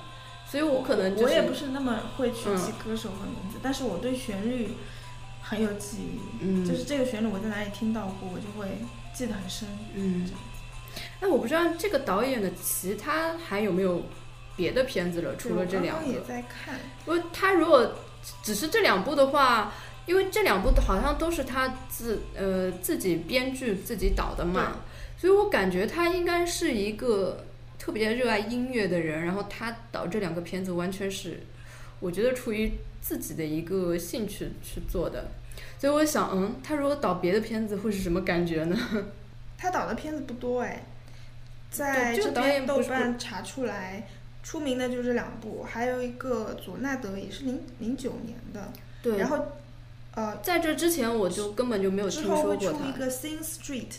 [0.49, 4.75] 所以我可能就是我也不是那么会去嗯记歌手和名字，但是我对旋律
[5.49, 8.67] 很有记忆，嗯就是这个旋律我在哪里听到过，我就会
[9.15, 9.67] 记得很深。
[9.95, 10.29] 嗯，
[11.19, 14.03] 那我不知道这个导演的其他还有没有
[14.55, 16.21] 别的片子了，除了这两我刚刚也。
[16.21, 17.95] 在看，因为他如果
[18.43, 19.73] 只是这两部的话，
[20.05, 24.77] 因为这两部好像都是他自呃自己编剧自己导的嘛，
[25.17, 27.43] 所以我感觉他应该是一个
[27.79, 31.39] 特别热爱音乐的人，然后他导这两个片子完全是，
[31.99, 35.31] 我觉得出于自己的一个兴趣去做的。
[35.79, 38.77] 所以我想，嗯，他如果导别的片子会是什么感觉呢？
[39.57, 40.83] 他导的片子不多哎，
[41.71, 44.05] 在这导演边豆瓣查出来，
[44.43, 49.39] 出名的就这两部，还有一个佐纳德也是零零九年的，对，然后
[50.15, 52.89] 呃在这之前我就根本就没有之听后会出说过他。
[52.89, 53.95] 一个 Sing Street，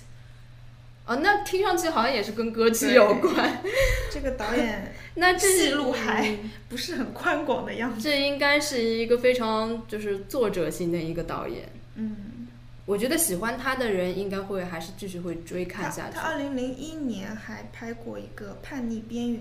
[1.06, 3.62] 哦，那听上去好像也是跟歌曲有关。
[4.12, 8.00] 这个导演 那这戏路还嗯不是很宽广的样子。
[8.00, 11.68] 这应该是一个非常就是作者型的一个导演。
[12.00, 12.48] 嗯，
[12.86, 16.22] 我觉得喜欢他的人应该会还是继续会追看下去他。
[16.22, 19.40] 二零零一年还拍过一个《叛逆边缘》，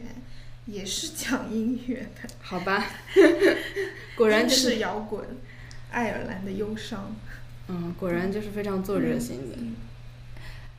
[0.66, 2.86] 也是讲音乐的，好吧，
[4.18, 5.24] 果然就是式摇滚，
[5.92, 7.16] 爱尔兰的忧伤。
[7.68, 9.56] 嗯，果然就是非常作者型的。
[9.58, 9.76] 嗯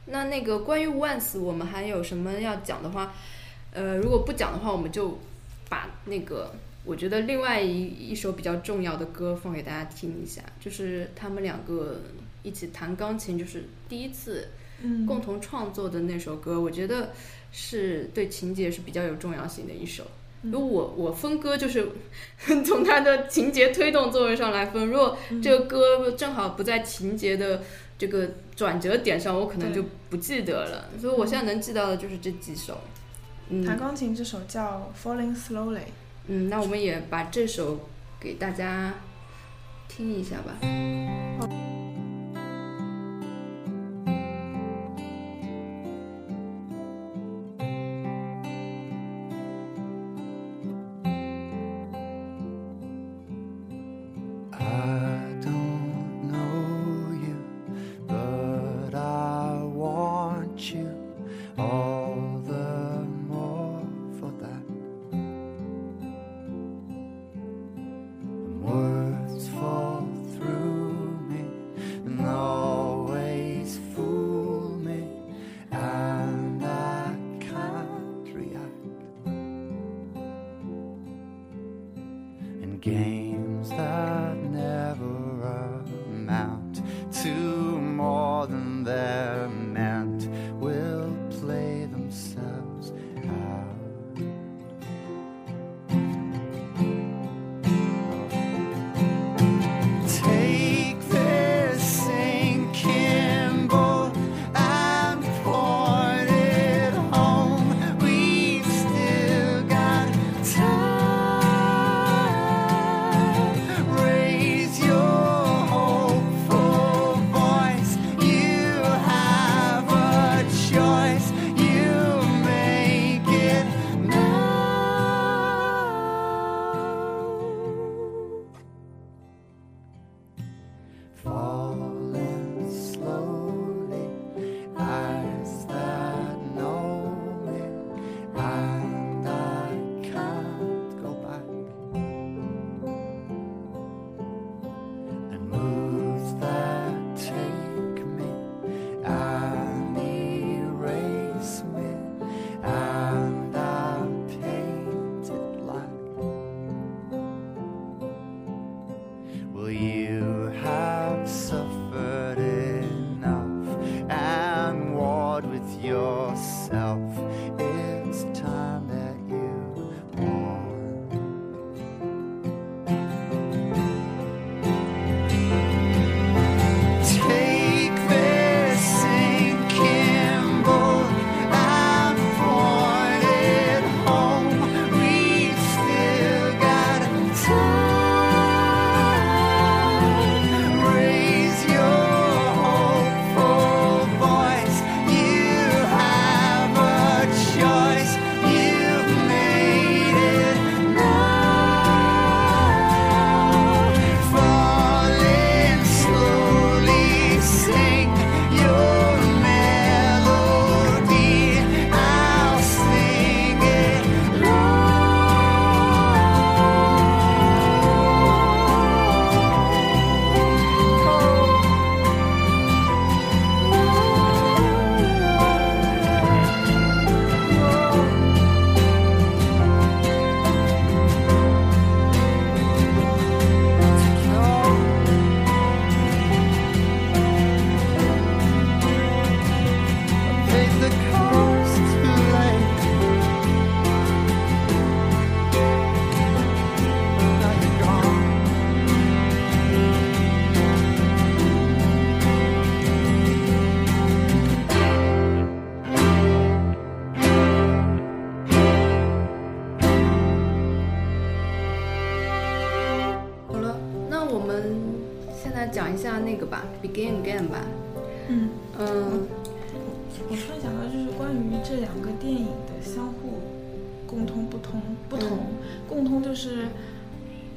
[0.07, 3.15] 那那个关于 Once，我们还有什么要讲的话？
[3.73, 5.21] 呃，如果不讲的话，我们就
[5.69, 6.53] 把那个
[6.85, 12.01] 我觉得另外一一首比较重要的歌放给大家听一下，就是他们两个
[12.43, 14.49] 一起弹钢琴，就是第一次
[14.83, 17.11] 嗯，共同创作的那首歌，我觉得
[17.53, 20.05] 是对情节是比较有重要性的一首。
[20.05, 21.87] 嗯如果我我分歌就是
[22.65, 27.63] 从它的情节推动作用上来分，如果嗯这个歌正好不在情节的
[27.99, 28.27] 这个
[28.57, 30.89] 转折点上，我可能就不记得了。
[30.99, 32.79] 所以我现在能记到的就是这几首。
[33.51, 35.77] 嗯弹钢琴这首叫《Falling Slowly》。
[36.33, 37.89] 嗯，那我们也把这首
[38.21, 38.95] 给大家
[39.89, 40.55] 听一下吧。
[82.81, 84.30] Games that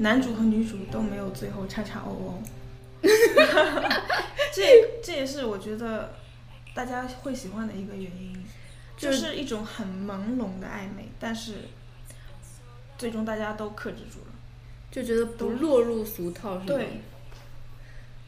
[0.03, 2.43] 男主和女主都没有最后叉叉 O 哦。
[4.53, 6.13] 这这也是我觉得
[6.75, 8.45] 大家会喜欢的一个原因，
[8.95, 11.55] 就就是一种很朦胧的暧昧，但是
[12.97, 14.33] 最终大家都克制住了。
[14.91, 16.65] 就觉得不落入俗套是吗？
[16.67, 17.01] 对。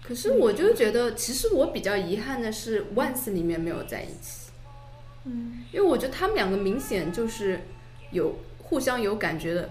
[0.02, 4.52] 可是我就觉得，其实我比较遗憾的是，《Once》里面没有在一起，
[5.26, 7.60] 嗯，因为我觉得他们两个明显就是
[8.12, 9.70] 有互相有感觉的，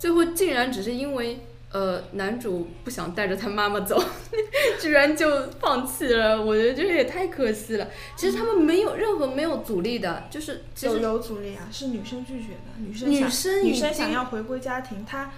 [0.00, 1.40] 最后竟然只是因为
[1.70, 4.02] 呃男主不想带着他妈妈走，
[4.80, 7.86] 居然就放弃了，我觉得这也太可惜了。
[8.16, 15.30] 其实他们没有任何没有阻力的，就是其有阻力啊，是女生拒绝的，女生女生女生想要回归家庭，她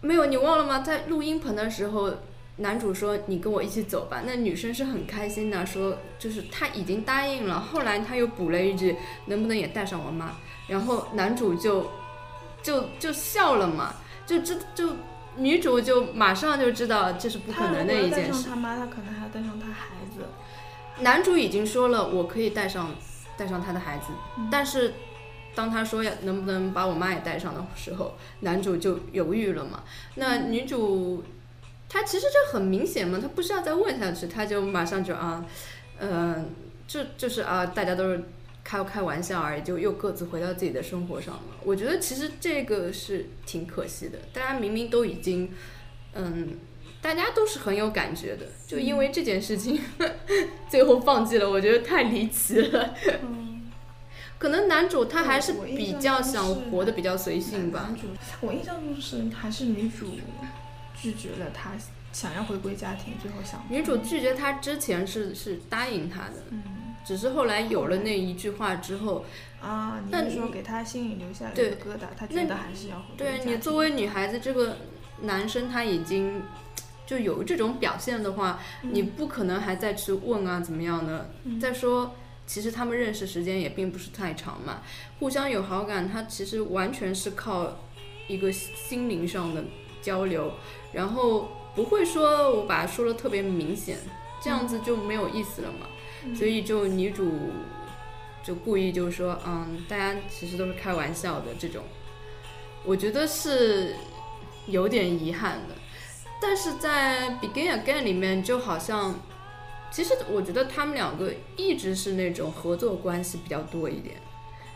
[0.00, 0.80] 没有，你忘了吗？
[0.80, 2.12] 在录音棚的时候，
[2.56, 7.60] 男主说：“你跟我一起走吧。”那女生是很开心的，说就是他已经答应了。
[7.60, 10.36] 后来他又补了一句：“能不能也带上我妈？”
[10.68, 11.88] 然后男主就
[12.62, 13.94] 就就笑了嘛，
[14.26, 14.96] 就知就
[15.36, 18.50] 女主就马上就知道这是不可能的一件事他如果要带上。
[18.50, 20.22] 他妈，他可能还要带上他孩子。
[21.00, 22.94] 男主已经说了，我可以带上
[23.36, 24.94] 带上他的孩子，嗯但是
[25.54, 29.82] 当他说要能不能把我妈也带上的时候，男主就犹豫了嘛。
[30.16, 31.24] 那女主
[31.88, 35.44] 她其实这很明显嘛，她不需要再问下去，她就马上就啊，
[35.98, 36.44] 呃，
[36.86, 38.22] 就就是啊，大家都是
[38.64, 41.42] 开开玩笑而已，就又各自回到自己的生活上了。
[41.64, 45.50] 我觉得其实这个是挺可惜的，大家明明都已经
[46.14, 46.58] 嗯。
[47.02, 49.76] 大家都是很有感觉的，就因为这件事情，
[50.70, 52.94] 最后放弃了，我觉得太离奇了。
[54.38, 57.96] 可能男主他还是比较想活得比较随性吧男。
[57.96, 58.02] 主，
[58.40, 60.12] 我印象中是还是女主
[60.94, 61.72] 拒绝了他
[62.12, 66.62] 想要回归家庭，最后想女主拒绝他之前是是答应他的，嗯
[67.04, 69.24] 只是后来有了那一句话之后，
[69.60, 74.76] 啊，你那是说给他心里留下了一个疙瘩，他那觉得还是要回归对你作为女孩子，这个
[75.22, 76.42] 男生他已经
[77.06, 81.30] 就有这种表现的话，你不可能还再去问啊怎么样的？
[81.44, 82.14] 嗯再说，
[82.46, 84.82] 其实他们认识时间也并不是太长嘛，
[85.18, 87.78] 互相有好感，他其实完全是靠
[88.28, 89.64] 一个心灵上的
[90.00, 90.52] 交流，
[90.92, 93.98] 然后不会说我把它说的特别明显，
[94.42, 95.86] 这样子就没有意思了嘛。
[96.34, 97.32] 所以就女主
[98.42, 101.82] 就故意就说，嗯，大家其实都是开玩笑的这种，
[102.84, 103.94] 我觉得是
[104.66, 105.74] 有点遗憾的。
[106.40, 109.14] 但是在《Begin Again》里面，就好像，
[109.92, 114.16] 其实我觉得他们两个一直是那种合作关系比较多一点，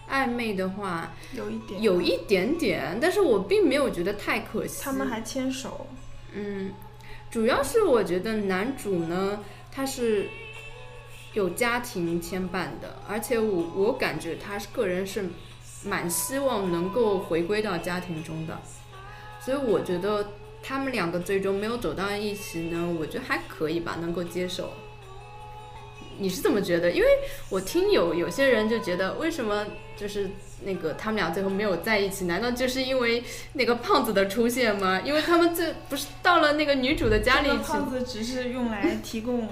[0.08, 1.82] 暧昧的话有一点。
[1.82, 4.80] 有一点点，但是我并没有觉得太可惜。
[4.84, 5.88] 他们还牵手，
[6.32, 6.72] 嗯，
[7.32, 9.40] 主要是我觉得男主呢，
[9.72, 10.28] 他是
[11.36, 15.26] 有家庭牵绊的，而且我我感觉他是个人是
[15.84, 18.58] 蛮希望能够回归到家庭中的，
[19.38, 20.28] 所以我觉得
[20.62, 24.72] 他们两个最终没有走到一起呢，我觉得还可以吧，能够接受。
[26.18, 26.90] 你是怎么觉得？
[26.90, 27.06] 因为
[27.50, 30.30] 我听有有些人就觉得，为什么就是
[30.62, 32.24] 那个他们俩最后没有在一起？
[32.24, 35.00] 难道就是因为那个胖子的出现吗？
[35.04, 39.48] 因为他们这不是到了那个女主的家里去，胖子只是用来提供，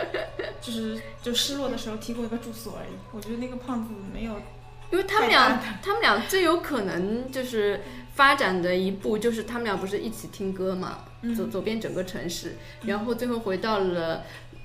[0.60, 2.96] 就是就失落的时候提供一个住所而已。
[3.12, 4.32] 我觉得那个胖子没有
[4.90, 7.80] 因为他们俩他们俩最有可能就是
[8.14, 11.00] 发展的一步，就是他们俩不是一起听歌嘛，
[11.36, 14.24] 走走遍整个城市，然后最后回到了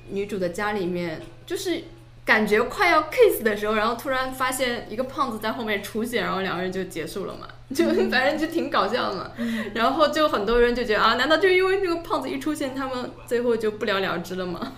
[0.09, 1.83] 女主的家里面，就是。
[2.32, 9.32] 感觉快要 kiss 的时候，然后突然发现一个胖子在后面出现，然后两个人就结束了嘛， 就反正就挺搞笑的嘛。
[9.75, 14.71] 然后就很多人就觉得啊，难道就因为那个胖子一出现，他们最后就不了了之了吗？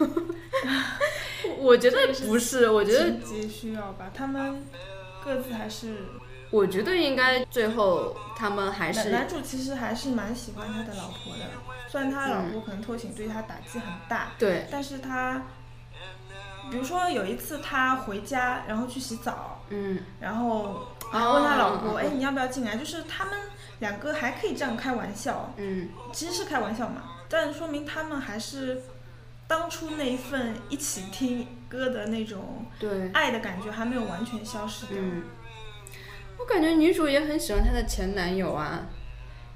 [1.60, 4.66] 我觉得不是，我觉得急需要吧，他们
[5.24, 5.94] 各自还是
[6.50, 11.46] 我觉得应该最后他们还是男男主其实还是蛮喜欢他的老婆的，
[11.88, 15.44] 虽然他嗯老婆可能偷情对他打击很大，对，但是他，
[16.72, 22.76] 比如说有一次他回家，然后去洗澡，嗯，然后还哦问他老婆，哦哎、你要不要进来？
[22.78, 23.34] 就是他们
[23.80, 28.82] 两个还可以这样开玩笑，嗯，其实是开玩笑嘛，但说明他们还是
[29.48, 34.98] 当初那一份一起听歌的那种对，爱的感觉还没有完全消失掉。
[34.98, 35.24] 嗯，
[36.40, 38.88] 我感觉女主也很喜欢她的前男友啊，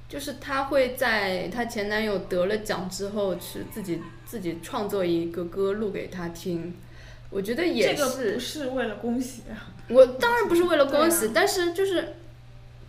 [0.08, 6.76] 就是她会在她前男友得了奖之后，去自己自己创作一个歌录给他听。
[7.30, 12.16] 我觉得也这个是，不是为了恭喜啊，我当然不是为了恭喜，啊但是就是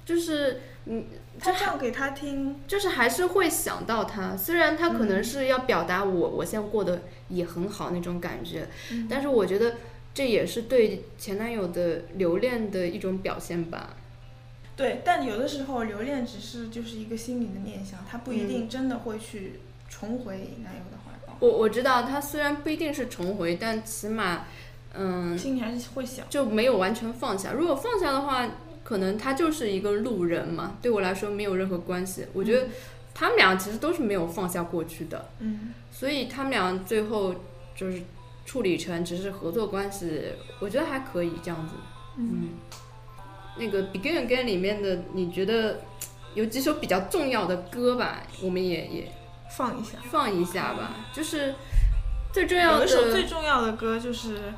[0.04, 1.04] 就是嗯，
[1.38, 9.74] 他这样给他听，就是还是会想到他，虽然他可能是要表达我、我现在过得也很好那种感觉，嗯但是我觉得
[10.14, 13.96] 这也是对前男友的留恋的一种表现吧。
[14.76, 20.97] 对，但有的时候留恋只是就是一个心里的念想，他不一嗯定真的会去重回男友的
[21.40, 24.46] 我我知道他虽然不一定是重回，但起码，
[24.94, 26.26] 嗯，心里还是会想。
[26.28, 27.52] 就没有完全放下。
[27.52, 28.48] 如果放下的话，
[28.82, 32.26] 可能他就是一个路人嘛，对我来说没有任何关系。
[32.32, 32.68] 我觉得
[33.14, 37.34] 他们俩其实都是没有放下过去的，嗯，所以他们俩最后
[37.74, 38.00] 就是
[38.46, 40.22] 处理成只是合作关系，
[40.60, 41.74] 我觉得还可以这样子。
[42.16, 42.48] 嗯，
[43.58, 45.80] 那个《Begin Again》里面的，你觉得
[46.34, 48.22] 有几首比较重要的歌吧？
[48.42, 49.12] 我们也也
[49.56, 49.98] 放一下。
[50.10, 51.54] 放一下吧，就是
[52.32, 54.52] 最重要的有一首最重要的歌就是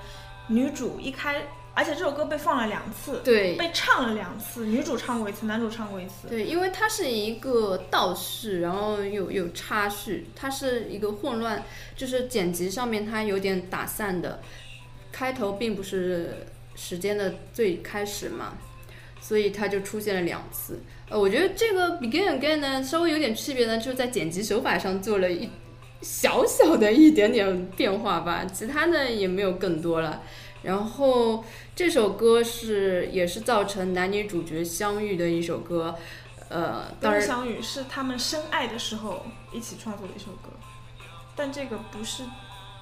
[0.48, 6.28] 女主一开，而且这首歌被放了两次，对被唱了两次，女主唱过一次，男主唱过一次。
[6.28, 11.62] 对，因为它是一个倒叙，然后有有插叙，它是一个混乱，
[11.96, 14.40] 就是剪辑上面它有点打散的，
[15.12, 18.54] 开头并不是时间的最开始嘛，
[19.20, 20.80] 所以它就出现了两次。
[21.10, 25.50] 呃，我觉得这个 Begin Again 呢，稍微有点区别呢，就是在剪辑手法上做了一
[26.00, 30.22] 小小的一点点变化吧，其他的也没有更多了。
[30.62, 31.44] 然后
[31.74, 35.96] 这首歌是也是造成男女主角相遇的一首歌，
[36.48, 40.50] 呃，当相遇是他们深爱的时候一起创作的一首歌，
[41.34, 42.22] 但这个不是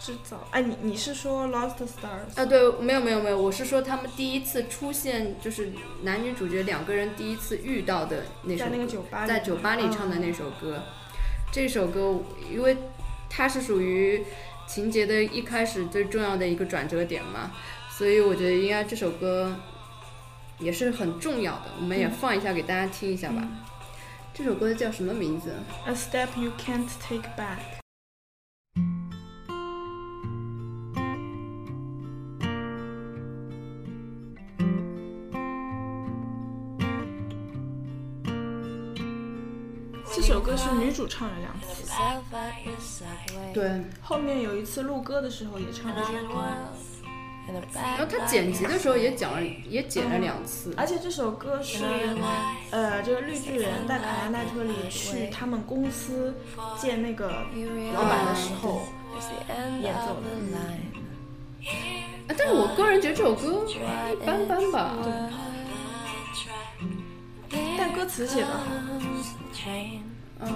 [0.01, 0.47] 制造。
[0.51, 2.37] 哎，你你是说 Lost Stars？
[2.37, 5.71] 啊，对，没有没有没有，我是说他们第一次出现，就是
[6.03, 10.83] 男女主角两个人第一次遇到的那首在，那个酒吧里，在酒吧里唱的那首歌。
[11.51, 12.23] 这首歌，
[12.53, 12.77] 因为
[13.29, 14.25] 它是属于
[14.67, 17.51] 情节的一开始最重要的一个转折点嘛，
[17.91, 19.57] 所以我觉得应该这首歌
[20.59, 23.43] 也是很重要的，我们也嗯放一下给大家听一下吧。
[24.35, 25.55] 这首歌叫什么名字
[25.87, 27.78] ？A step you can't take back。
[40.99, 43.05] 主唱了两次，
[43.55, 46.35] 对，后面有一次录歌的时候也唱了这首歌，
[47.73, 50.75] 然后他剪辑的时候也讲了，也剪了两次。
[50.77, 51.85] 而且这首歌是
[52.73, 56.35] 呃，这个绿巨人带卡拉奈特里去他们公司
[56.77, 57.29] 见那个
[57.95, 58.89] 老板的时候
[59.81, 60.27] 演奏的。
[62.27, 64.97] 啊，但是我个人觉得这首歌一般般吧。
[65.05, 65.13] 对
[67.79, 68.65] 但歌词写得好，
[70.41, 70.49] 嗯，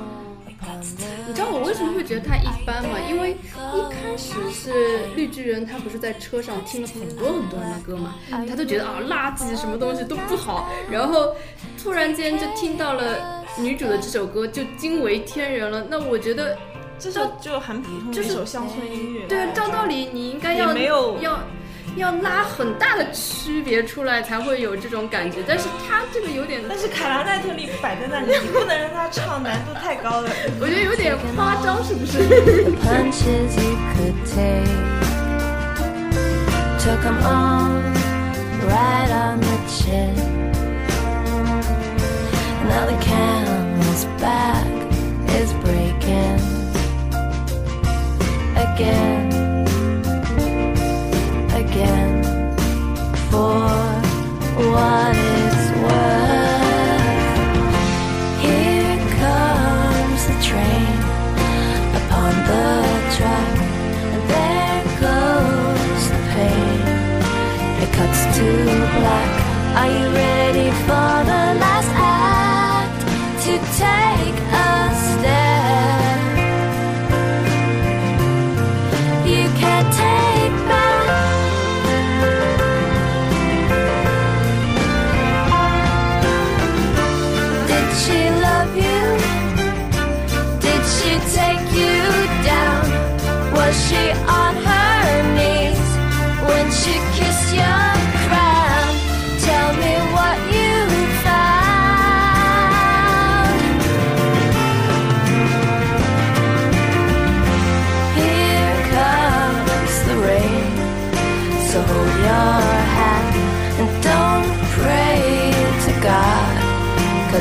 [1.26, 2.98] 你知道我为什么会觉得它一般吗？
[3.08, 8.14] 因为一开始是绿巨人，他不是在车上听了很多很多人的歌嘛，
[8.48, 11.34] 他都觉得啊垃圾什么东西都不好，然后
[11.82, 15.84] 突然间就听到了女主的这首歌，就惊为天人了。
[15.88, 16.56] 那我觉得，
[16.98, 19.26] 这首就很普通的就是一首乡村音乐。
[19.26, 21.40] 对，照道理你应该要也没有要。
[21.96, 30.30] 要拉很大的区别出来才会有这种感觉，但是他这个有点，但是卡拉奈特利摆在那里，你不能让他唱，难度太高了。
[30.60, 32.18] 我觉得有点夸张，是不是？
[51.72, 52.22] again
[53.30, 53.64] for
[54.70, 55.31] one.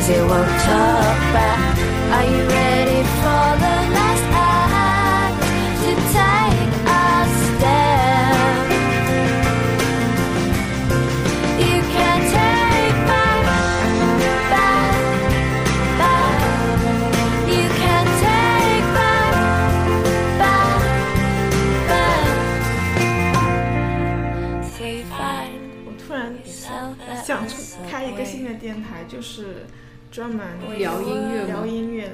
[0.02, 1.78] Cause he won't talk back.
[2.10, 5.38] Are you ready for the last act?
[5.82, 8.66] To take a step.
[11.60, 13.46] You can't take back,
[14.50, 14.98] back,
[16.00, 16.26] back.
[17.48, 19.36] You can't take back,
[20.40, 20.82] back,
[21.90, 22.34] back.
[24.66, 27.46] So you find 我突然想
[27.88, 29.68] 开一个新的电台，就是
[30.12, 30.46] 专门
[30.78, 32.14] 聊音乐聊音乐的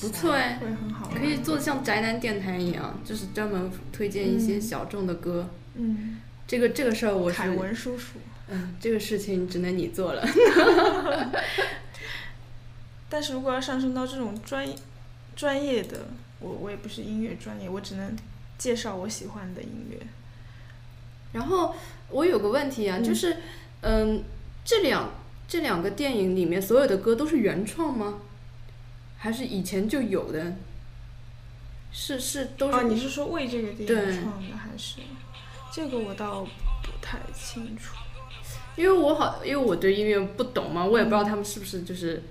[0.00, 1.08] 不错哎，会很好。
[1.14, 5.48] 可以做的像宅男电台一样，就是专门推荐一些小众的歌。
[5.74, 8.18] 嗯，这个这个事儿我是凯，文叔叔。
[8.48, 10.26] 嗯，这个事情只能你做了。
[13.08, 14.68] 但是如果要上升到这种专
[15.36, 16.08] 专业的，
[16.40, 18.16] 我我也不是音乐专业，我只能
[18.58, 19.98] 介绍我喜欢的音乐。
[21.32, 21.76] 然后
[22.08, 23.36] 我有个问题啊，嗯就是，
[23.82, 24.24] 嗯，
[24.64, 25.08] 这两
[25.50, 28.20] 这两个电影里面所有的歌都是原创吗？
[29.18, 30.54] 还是以前就有的？
[31.90, 32.76] 是是都是？
[32.76, 35.00] 啊，你是说为这个电影创的还是？
[35.72, 37.96] 这个我倒不太清楚。
[38.76, 42.22] 因为我好，因为我对音乐不懂嘛，我也不知道他们是不是就是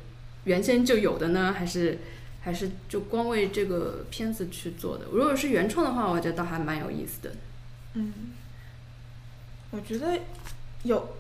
[0.46, 2.00] 原先就有的呢，还是
[2.40, 5.08] 还是就光为这个片子去做的。
[5.12, 7.36] 如果是原创的话，我觉得倒还蛮有意思的。
[7.96, 8.14] 嗯，
[9.72, 10.18] 我觉得
[10.84, 11.18] 有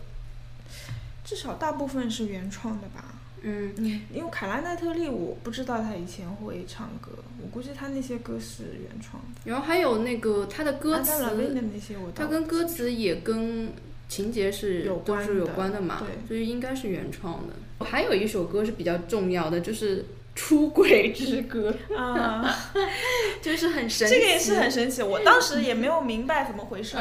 [1.30, 3.06] 至少大部分是原创的吧。
[3.44, 9.42] 嗯，嗯，因为凯拉奈特利，我不知道他以前会唱歌，我估计他那些歌是原创的。
[9.46, 13.72] 然后还有那个他的歌词安，达拉维的那些我倒它跟歌词也跟
[14.08, 17.86] 情节是有都是有关的嘛，对所以应该是原创的。
[17.86, 20.02] 还有一首歌是比较重要的，就是
[20.34, 22.54] 《出轨之歌》， 啊，
[23.42, 24.16] 就是很神奇。
[24.16, 26.98] 这个也是很神奇，我当时也没有明白怎么回事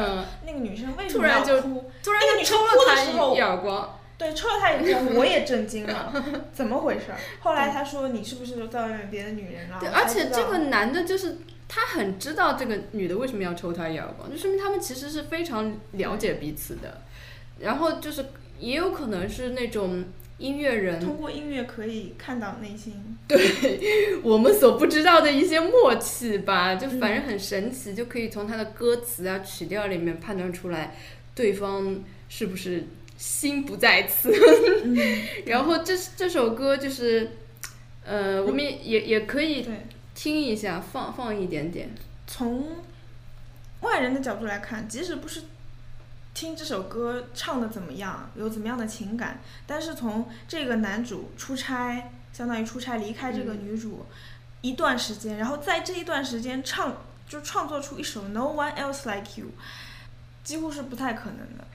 [0.46, 1.60] 那个女生为什么突然就？
[1.62, 3.02] 突然就抽了他
[3.34, 3.97] 一耳光。
[4.18, 6.12] 对，抽了他一光，我也震惊了，
[6.52, 7.18] 怎么回事儿？
[7.40, 9.78] 后来他说你是不是在外面别的女人了？
[9.78, 11.38] 对，而且这个男的就是
[11.68, 17.02] 他很知道这个女的为什么要抽他一耳光，就说明他们其实是非常了解彼此的。
[17.60, 18.26] 然后就是
[18.58, 20.04] 也有可能是那种
[20.38, 23.18] 音乐人通过音乐可以看到内心。
[23.26, 30.96] 对我们所不知道的一些默契吧，就反嗯正很神奇，就可以从他的歌词啊、曲调里面判断出来
[31.34, 31.98] 对方
[32.28, 32.84] 是不是
[33.18, 34.32] 心不在此。
[34.84, 34.96] 嗯，
[35.44, 37.30] 然后这这首歌就是，
[38.04, 41.90] 呃，我们也也也可以对，听一下，放放一点点。
[42.26, 42.76] 从
[43.80, 45.42] 外人的角度来看，即使不是
[46.32, 54.06] 听这首歌唱的怎么样，有怎么样的情感，但是从这个男主出差，相当于出差离开这个嗯女主、
[54.60, 59.46] 一段时间，然后在这一段时间唱就创作出一首《No One Else Like You》，
[60.44, 61.66] 几乎是不太可能的。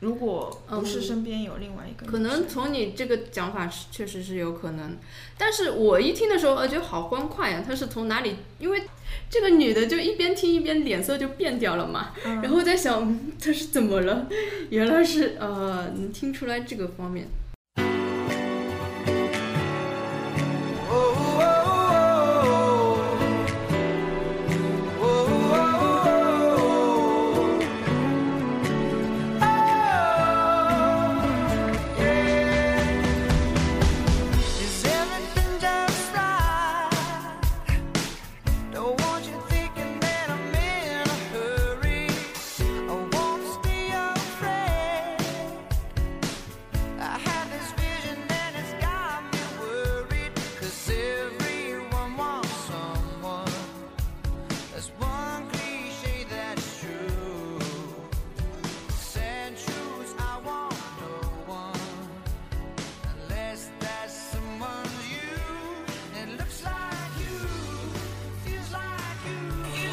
[0.00, 4.96] 如果不是嗯身边有另外一个女可能从你这个讲法是确实是有可能，
[5.36, 8.36] 但是我一听的时候，呃，觉得好欢快呀、他是从哪里？
[8.58, 8.82] 因为
[9.28, 14.28] 这个女的就一边听一边脸色就变掉了嘛，嗯然后我在想嗯她是怎么了？
[14.70, 17.26] 原来是呃，能听出来这个方面。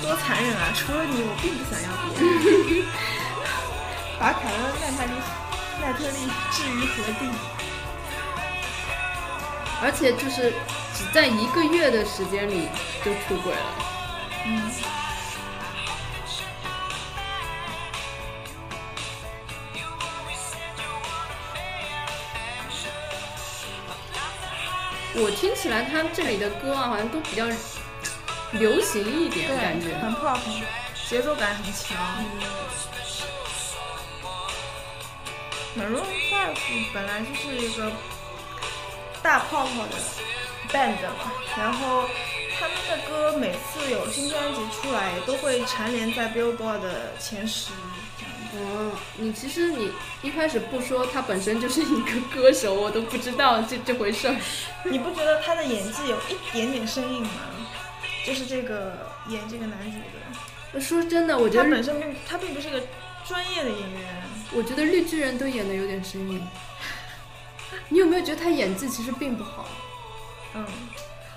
[0.06, 0.72] 多残忍啊！
[0.76, 2.86] 除了你，我并不想要别人。
[4.20, 5.14] 把凯勒奈特利
[5.82, 7.26] 奈特利置于何地？
[9.82, 10.53] 而且就是
[10.93, 12.70] 只在一个月的时间里
[13.03, 13.60] 就出轨了。
[14.45, 14.72] 嗯
[25.18, 27.49] 我听起来他这里的歌啊，好像都比较
[28.58, 29.97] 流行一点，感觉。
[29.97, 30.39] 很 pop，
[31.10, 31.97] 节奏感很强。
[35.78, 36.56] Maroon Five
[36.93, 37.91] 本来就是一个
[39.22, 39.97] 大泡泡的
[40.72, 42.06] band 嘛，然后
[42.58, 47.72] 他们的歌每次有新专辑出来，都会蝉联在 Billboard 的前十。
[48.58, 49.91] 哦，你其实你
[50.22, 54.36] 一开始不说他本身就是一个歌手，我都不知道这这回事儿。
[54.89, 57.30] 你不觉得他的演技有一点点生硬吗？
[58.26, 58.94] 就是这个
[59.30, 59.98] 演这个男主
[60.74, 62.82] 的，说真的，我觉得他本身并他并不是个
[63.28, 64.24] 专业的演员。
[64.52, 66.42] 我觉得绿巨人都演的有点生硬。
[67.90, 69.68] 你有没有觉得他演技其实并不好？
[70.56, 70.66] 嗯，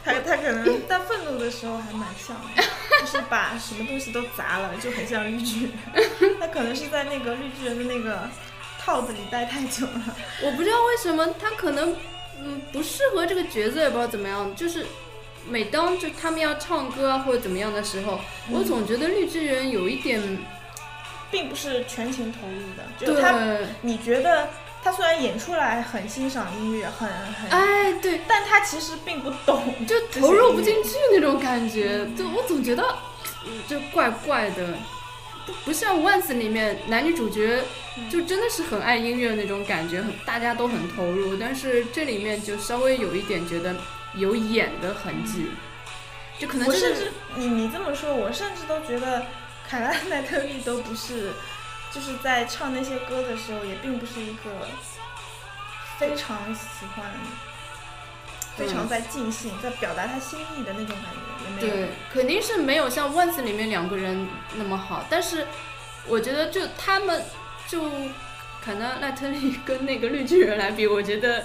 [0.04, 2.62] 他他可能在愤怒的时候还蛮像的，
[3.00, 5.72] 就是把什么东西都砸了，就很像绿巨人。
[6.40, 8.28] 他可能是在那个绿巨人的那个
[8.78, 10.16] 套子里待太久了。
[10.42, 11.94] 我不知道为什么他可能
[12.40, 14.54] 嗯不适合这个角色，也不知道怎么样。
[14.54, 14.86] 就是
[15.46, 18.20] 每当就他们要唱歌啊或者怎么样的时候，
[18.50, 20.20] 我总觉得绿巨人有一点
[21.30, 24.48] 并不是全情投入的，就是他，对，你觉得
[24.82, 32.84] 他虽然演出来很欣赏音乐，很很，哎对，但他其实并不懂，就投入不进去那种感觉，就我总觉得
[33.46, 34.66] 嗯就怪怪的。
[35.46, 37.64] 不不像《Once》里面男女主角
[38.10, 43.74] 就真的是很爱音乐那种感觉，很大家都很投入，但是这里面就稍微有一点觉得
[44.18, 45.50] 有演的痕迹，
[46.38, 49.24] 就可能就是我甚至你你这么说，我甚至都觉得
[49.68, 51.32] 凯拉奈特利都不是，
[51.92, 54.50] 就是在唱那些歌的时候，也并不是一个
[55.98, 57.06] 非常喜欢、
[58.56, 61.86] 非常在尽兴、在表达他心意的那种感觉，也没有。
[61.86, 65.46] 对，肯定是没有像《Once》里面两个人那么好，但是
[66.06, 67.24] 我觉得就他们
[67.66, 67.90] 就
[68.68, 71.42] 凯纳奈特利跟那个绿巨人来比，我觉得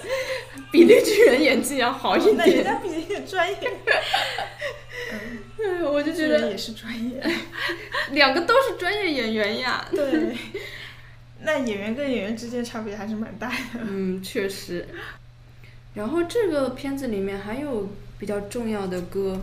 [0.70, 2.66] 比绿巨人演技要好一点那人点。
[2.66, 3.58] 家比你专业，
[5.58, 7.24] 嗯我就觉得也是专业。
[8.12, 9.88] 两个都是专业演员呀。
[9.90, 10.36] 对，
[11.44, 13.80] 那演员跟演员之间差别还是蛮大的。
[13.80, 14.86] 嗯，确实。
[15.94, 17.88] 然后这个片子里面还有
[18.20, 19.40] 比较重要的歌，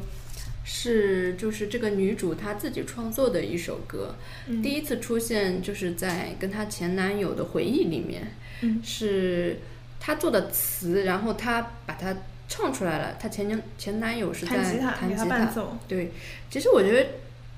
[0.64, 4.14] 是就是这个女主她自己创作的一首歌，
[4.46, 9.58] 嗯第一次出现就是在跟她前男友的回忆里面，嗯是
[9.98, 12.14] 她做的词，然后她把它
[12.48, 13.16] 唱出来了。
[13.18, 15.66] 她前男前男友是在弹吉他。
[15.88, 16.12] 对，
[16.50, 17.08] 其实我觉得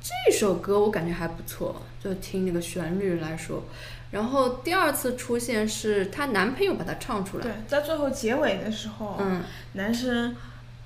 [0.00, 3.64] 这首歌我感觉还不错，就听那个旋律来说。
[4.10, 9.42] 然后第二次出现是她男朋友把它唱出来，对，在最后结尾的时候，嗯，
[9.72, 10.36] 男生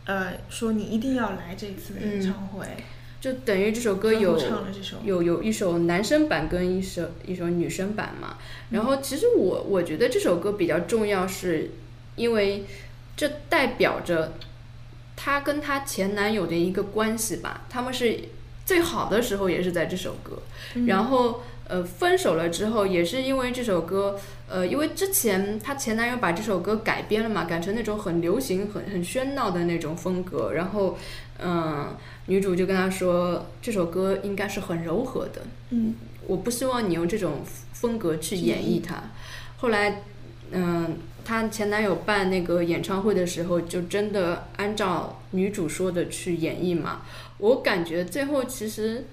[0.06, 2.66] 呃说你一定要来这一次的演唱会，
[3.20, 4.96] 就等于这首歌有唱了这首。
[5.04, 8.38] 有有一首男生版跟一首一首女生版嘛。
[8.70, 11.70] 然后其实我我觉得这首歌比较重要，是
[12.14, 12.64] 因为
[13.16, 14.34] 这代表着
[15.14, 17.64] 她跟她前男友的一个关系吧。
[17.68, 18.20] 他们是
[18.64, 20.42] 最好的时候也是在这首歌，
[20.74, 30.96] 嗯然后呃分手了之后也是因为这首歌，呃因为之前她前男友把这首歌改编了嘛，改成那种很流行、很很喧闹的那种风格，然后
[31.38, 31.94] 嗯、
[32.26, 35.94] 女主就跟他说这首歌应该是很柔和的，嗯
[36.26, 37.42] 我不希望你用这种
[37.72, 39.02] 风格去演绎它。
[39.58, 40.02] 后来，
[40.50, 47.02] 嗯、她前男友办那个演唱会的时候，就真的按照女主说的去演绎嘛。
[47.38, 49.06] 我感觉最后其实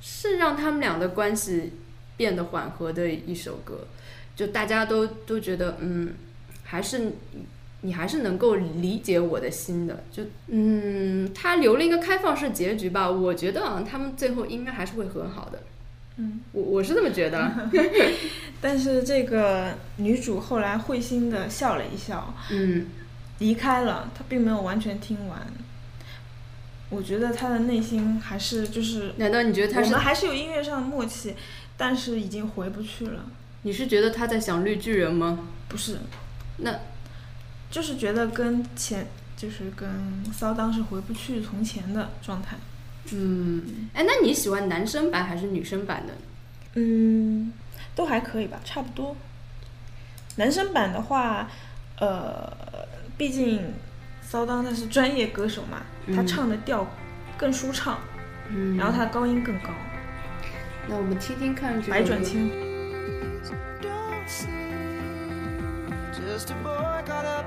[0.00, 1.72] 是让他们俩的关系
[2.20, 3.86] 变得缓和的一首歌，
[4.36, 6.12] 就大家都都觉得，嗯，
[6.64, 7.12] 还是
[7.80, 10.04] 你还是能够理解我的心的。
[10.12, 15.62] 就嗯，他留了一个开放式结局吧，我觉得啊，他们最后应该还是会和好的。
[16.18, 17.70] 嗯，我我是这么觉得，
[18.60, 22.84] 但是这个女主后来会心的笑了一笑，嗯，
[23.38, 25.40] 离开了，她并没有完全听完。
[26.90, 31.36] 我觉得她的内心还是就是，难道你觉得我们还是有音乐上的默契，
[31.80, 33.24] 但是已经回不去了。
[33.62, 35.48] 你是觉得他在想绿巨人吗？
[35.66, 35.98] 不是，
[36.58, 36.78] 那
[37.70, 39.88] 就是觉得跟前就是跟
[40.30, 42.58] 骚当是回不去从前的状态。
[43.12, 46.12] 嗯，哎，那你喜欢男生版还是女生版的？
[46.74, 47.50] 嗯，
[47.94, 49.16] 都还可以吧，差不多。
[50.36, 51.48] 男生版的话，
[51.98, 52.52] 呃，
[53.16, 53.72] 毕竟
[54.20, 55.78] 骚当他是专业歌手嘛，
[56.14, 56.86] 他嗯唱的调
[57.38, 57.98] 更舒畅，
[58.50, 59.70] 嗯然后他的高音更高，
[60.90, 62.50] 那我们听听看这首歌百转千。
[63.80, 64.48] Don't see
[66.10, 67.46] just a boy caught up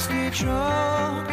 [0.00, 1.29] Whiskey truck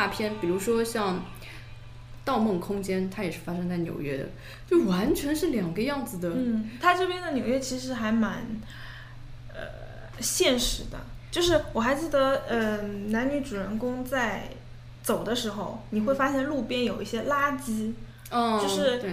[0.00, 1.16] 大片，比如说像
[2.24, 4.24] 《盗梦空间》，它也是发生在纽约的，
[4.66, 6.30] 就完全是两个样子的。
[6.30, 8.42] 嗯，它这边的纽约其实还蛮，
[9.52, 9.60] 呃，
[10.18, 10.98] 现实的。
[11.30, 14.48] 就是我还记得，嗯、男女主人公在
[15.02, 17.92] 走的时候，你会发现路边有一些垃圾，
[18.30, 19.12] 嗯，就是对，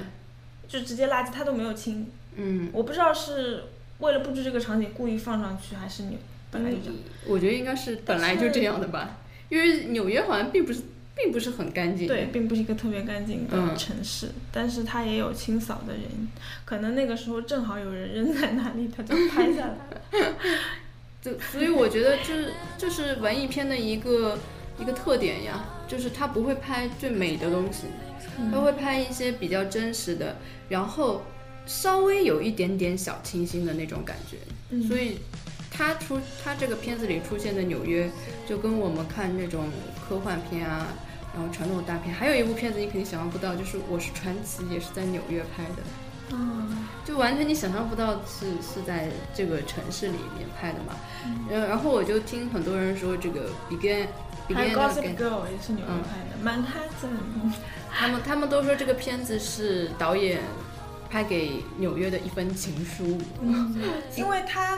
[0.70, 2.10] 就直接垃圾他都没有清。
[2.36, 2.70] 嗯。
[2.72, 3.66] 我不知道是
[4.00, 6.18] 为了布置这个场景故意放上去，还是你
[6.50, 6.96] 本来就这样。
[7.26, 9.18] 我觉得应该是本来就这样的吧，
[9.50, 10.82] 因为纽约好像并不是
[11.16, 12.08] 并不是很干净。
[12.08, 16.04] 对，，并不是一个特别干净的嗯城市，但是它也有清扫的人，
[16.66, 20.36] 可能那个时候正好有人扔在那里，他就拍下来了。
[21.22, 24.38] 就所以我觉得就是就是文艺片的一个
[24.80, 27.88] 一个特点呀，就是它不会拍最美的东西，
[28.52, 30.38] 它会拍一些比较真实的，
[30.70, 31.24] 然后
[31.66, 34.38] 稍微有一点点小清新的那种感觉。
[34.70, 35.18] 嗯所以
[35.72, 38.10] 它出他这个片子里出现的纽约，
[38.48, 39.70] 就跟我们看那种
[40.08, 40.88] 科幻片啊，
[41.34, 45.84] 然后传统大片，还有一部片子你肯定想象不到，就是《我是传奇》，也是在纽约拍的。
[46.30, 50.96] 嗯，就完全你想象不到是是在这个城市里面拍的嘛。
[51.26, 54.08] 嗯，然后我就听很多人说这个 Begin
[54.54, 57.12] 还有 Gossip Again，Girl 也是纽约嗯拍的，曼哈顿。
[57.90, 60.42] 他们他们都说这个片子是导演
[61.10, 63.18] 拍给纽约的一封情书。
[64.18, 64.78] 因为他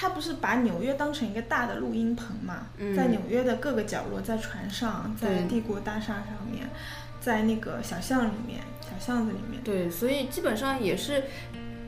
[0.00, 6.70] 他不是把纽约当成一个大的录音棚嘛，嗯在纽约的各个角落，在船上，在帝国大厦上面，
[7.20, 9.60] 在那个小巷里面、小巷子里面。
[9.64, 11.24] 对，所以基本上也是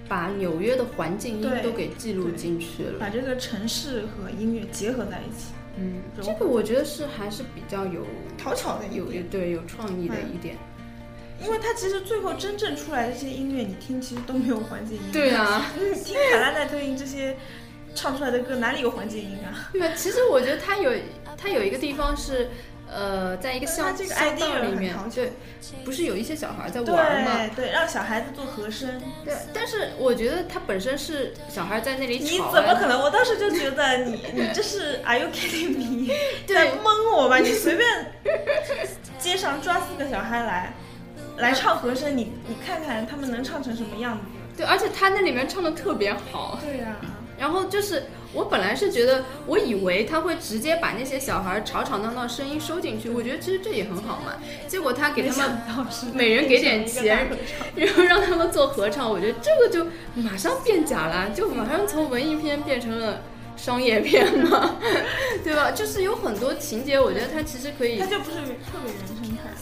[0.08, 2.98] 把纽约的环境音都给记录进去了。
[2.98, 8.04] 把这个城市和音乐结合在一起，嗯，这个我觉得是还是比较有
[8.36, 9.04] 讨巧的一有。
[9.30, 10.56] 对有创意的嗯一点。
[11.42, 15.02] 因为它其实最后真正出来的这些音乐，你听其实都没有环境音。
[15.10, 15.64] 对，啊。
[15.74, 17.34] 你听卡拉奈特音这些
[17.94, 19.68] 唱出来的歌，哪里有环境音啊？
[19.72, 20.92] 对，其实我觉得它有
[21.36, 22.48] 它有一个地方是，
[22.90, 25.32] 呃，在一个它巷这个巷 idea 道里面很讨，巧对，
[25.84, 27.50] 不是有一些小孩在玩吗？
[27.54, 29.00] 对对，让小孩子做和声。
[29.24, 33.00] 对，但是我觉得他本身是小孩在那里你吵啊，怎么可能？
[33.00, 36.12] 我当时就觉得你你这是 Are you kidding me？
[36.46, 37.38] 对在蒙我吧？
[37.38, 38.12] 你随便
[39.18, 40.72] 街上抓四个小孩来
[41.38, 44.22] 来唱和声，你你看看他们能唱成什么样子？
[44.56, 46.96] 对，而且他那里面唱的特别好，对呀、
[47.40, 54.34] 然后就是我本来是觉得，我以为他会直接把那些小孩吵吵闹闹声音收进去，我觉得其实这也很好嘛。
[54.68, 57.30] 结果他给他们们每人给点钱，
[57.74, 63.22] 然后让他们做合唱，我觉得这个就马上变假了，就马上从文艺片变成了
[63.56, 64.76] 商业片嘛，
[65.42, 65.70] 对吧？
[65.70, 69.19] 就是有很多情节，我觉得他其实可以他，就不是特别原生态。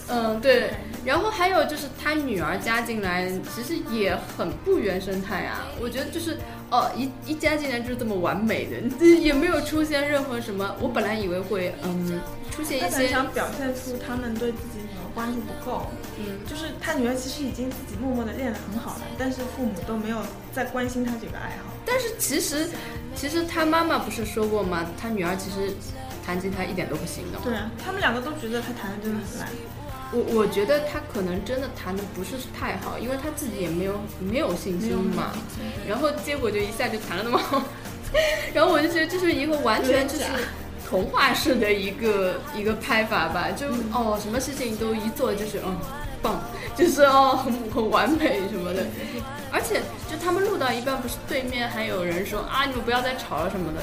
[0.09, 0.70] 嗯，对。
[1.05, 5.66] 然后还有就是他女儿加进来，其实也很不原生态啊。
[5.81, 6.39] 我觉得就是
[6.70, 10.74] 哦，一一加进来就是这么完美的， 也没有出现任何什么。
[10.81, 12.20] 我本来以为会嗯
[12.51, 15.87] 出现一些想表现出他们对自己女儿关注不够，
[16.18, 20.18] 嗯就是他女儿其实已经自己默默的练得很好了，但是父母都没有
[20.53, 21.72] 在关心他这个爱好。
[21.87, 22.68] 但是其实，
[23.14, 24.87] 其实他妈妈不是说过吗？
[25.01, 25.72] 他女儿其实
[26.29, 27.39] 弹吉他一点都不行的。
[27.43, 29.49] 对啊，他们两个都觉得他弹的真的很烂。
[30.12, 35.33] 我我觉得他可能真的弹的不是太好，因为他自己也没有没有信心嘛。
[35.89, 37.62] 然后结果就一下就弹的那么好，
[38.53, 40.24] 然后我就觉得这是一个完全就是
[40.87, 45.74] 童话式的一个一个拍法吧，就哦什么事情都一做就是嗯
[46.20, 46.43] 棒，
[46.76, 48.85] 就是哦很很完美什么的。
[49.51, 53.81] 而且就他们录到一半，不是对面还有人说啊你们不要再吵了什么的，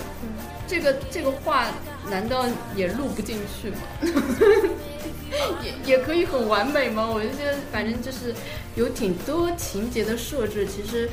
[0.67, 1.65] 这个这个话
[2.09, 2.45] 难道
[2.75, 3.77] 也录不进去吗？
[5.61, 7.07] 也也可以很完美吗？
[7.07, 8.33] 我就觉得反正就是
[8.75, 11.09] 有挺多情节的设置，其实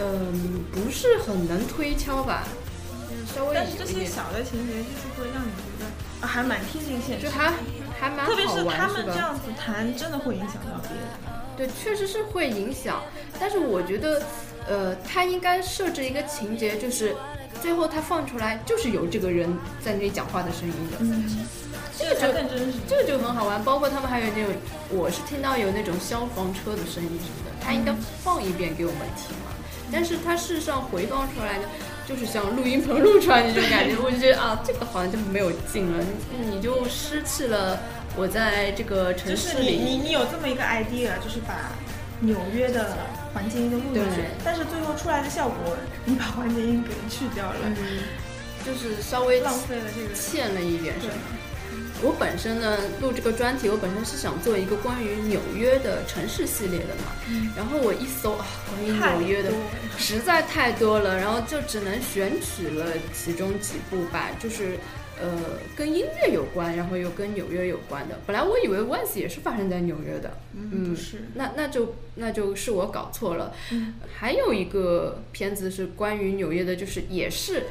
[0.00, 2.44] 嗯、不是很能推敲吧，
[3.08, 5.86] 就是稍微但是这些有一点，小的情节就是会让你觉得
[6.20, 7.30] 啊，还蛮贴近现实就。
[7.30, 7.52] 还
[7.98, 8.88] 还蛮特别是他？
[8.88, 11.00] 们这样子弹，真的会影响到别人。
[11.56, 13.02] 对，确实是会影响，
[13.40, 14.22] 但是我觉得，
[14.68, 17.16] 呃，他应该设置一个情节，就是
[17.60, 19.48] 最后他放出来就是有这个人
[19.84, 21.46] 在那里讲话的声音的，嗯，
[21.98, 22.78] 这个就更真实。
[22.88, 23.62] 这个就很好玩。
[23.64, 24.52] 包括他们还有那种，
[24.90, 27.92] 我是听到有那种消防车的声音什么的，他应该
[28.22, 29.52] 放一遍给我们听嘛。
[29.90, 31.64] 但是他事实上回放出来的，
[32.08, 36.04] 就是像录音棚录出来那种感觉， 我就觉得啊，这个好像就没有劲了，
[36.38, 37.78] 你你就失去了
[38.16, 39.76] 我在这个城就是市里。
[39.76, 41.70] 你你你有这么一个 idea，就是把
[42.20, 42.96] 纽约的
[43.34, 47.76] 环境音都录进去，但是最后出来的效果，你把环境音给去掉了，嗯，
[48.64, 50.14] 就是稍微浪费了这个。
[50.14, 51.14] 欠了一点什么。
[52.02, 57.12] 我本身呢录这个专题，我本身是想做一个关于纽约的城市系列的嘛。
[57.56, 59.50] 然后我一搜啊，关于纽约的
[59.96, 64.78] 实在太多了，然后就只能选取了其中几部吧，就是
[65.20, 68.18] 呃跟音乐有关，然后又跟纽约有关的。
[68.26, 73.54] 本来我以为 Once 也是发生在纽约的，嗯，不是，那那就那就是我搞错了。
[73.72, 77.64] 嗯还有一个片子是关于纽约的，就是也是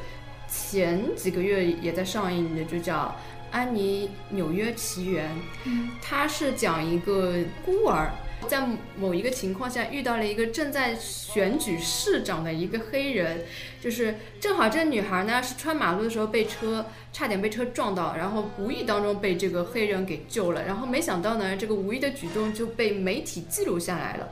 [0.48, 3.14] 前几个月也在上映的，就叫
[3.54, 5.30] 《安妮纽约奇缘》。
[5.64, 7.34] 嗯它是讲一个
[7.64, 8.10] 孤儿。
[8.48, 8.64] 在
[8.98, 13.40] 某一个情况下遇到了一个正在选举市长的一个黑人，
[13.86, 24.30] 就是正好这个女孩呢是穿马路的时候被车差点被车撞到，然后无意当中被这个黑人给救了，然后没想到呢这个无意的举动就被媒体记录下来了。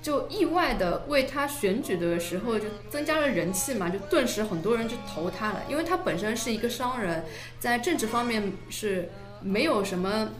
[0.00, 7.24] 就意外的为他选举的时候就增加了人气嘛，就顿时很多人就投他了，因为他本身是一个商人，
[7.58, 9.08] 在政治方面是
[9.42, 10.30] 没有什么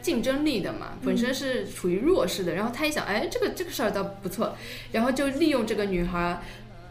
[0.00, 2.54] 竞争力的嘛，本身是处于弱势的。
[2.54, 4.54] 然后他一想，哎，这个这个事儿倒不错，
[4.92, 6.40] 然后就利用这个女孩。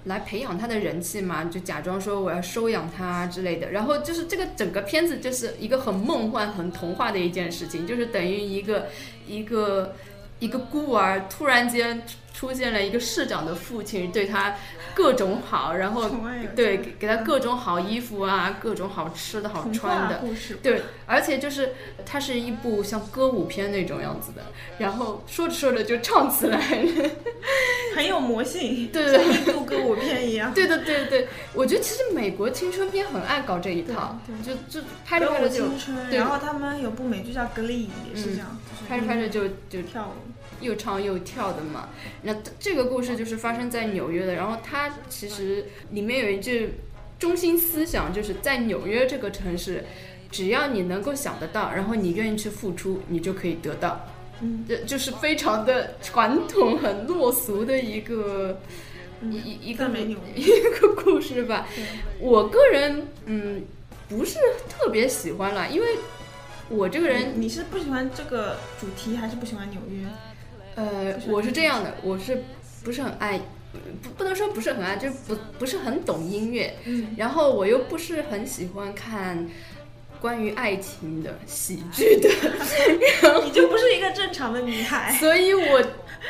[0.06, 8.88] 来培养他的人气嘛，就假装说我要收养他之类的，然后就是这个整个片子就是一个很梦幻、很童话的一件事情，就是等于一个
[9.28, 9.96] 一个
[10.40, 12.02] 一个孤儿突然间
[12.40, 14.56] 出现了一个市长的父亲，对他
[14.94, 16.10] 各种好，然后
[16.56, 20.24] 对给给他各种好衣服啊，各种好吃的好穿的，
[20.64, 21.74] 对，而且就是
[22.06, 24.42] 它是一部像歌舞片那种样子的，
[24.78, 26.58] 然后说着说着就唱起来。
[26.58, 27.10] 了。
[27.94, 29.34] 很有魔性， 对对对。
[29.34, 30.54] 像印度歌舞片一样。
[30.54, 35.66] 对的对对，我觉得其实美国青春片很爱搞这一套，对就就拍着拍着就
[36.12, 40.32] 然后他们有部美剧叫《Glee》，也是这样，就是拍着拍着就就跳舞。
[40.62, 41.90] 又唱又跳的嘛。
[42.24, 46.76] 那这个故事就是发生在纽约的，然后它其实里面有一句
[47.18, 49.84] 中心思想，就是在纽约这个城市，
[50.32, 54.06] 只要你能够想得到，然后你愿意去付出，你就可以得到。
[54.42, 58.62] 嗯，这就是非常的传统、很落俗的一个
[59.22, 59.90] 一一一个。
[60.36, 60.46] 一
[60.80, 61.68] 个故事吧。
[62.20, 63.66] 我个人嗯
[64.08, 64.38] 不是
[64.70, 65.88] 特别喜欢啦，因为
[66.70, 70.08] 我这个人你你是不喜欢这个主题，还是不喜欢纽约？
[70.80, 72.44] 呃我是这样的，我是
[72.84, 73.40] 不是很爱。
[74.02, 79.48] 不不能说不是很爱，就是不不是很懂音乐，嗯，然后我又不是很喜欢看
[80.20, 82.28] 关于爱情的喜剧的，
[83.46, 85.12] 你就不是一个正常的女孩。
[85.20, 85.84] 所以我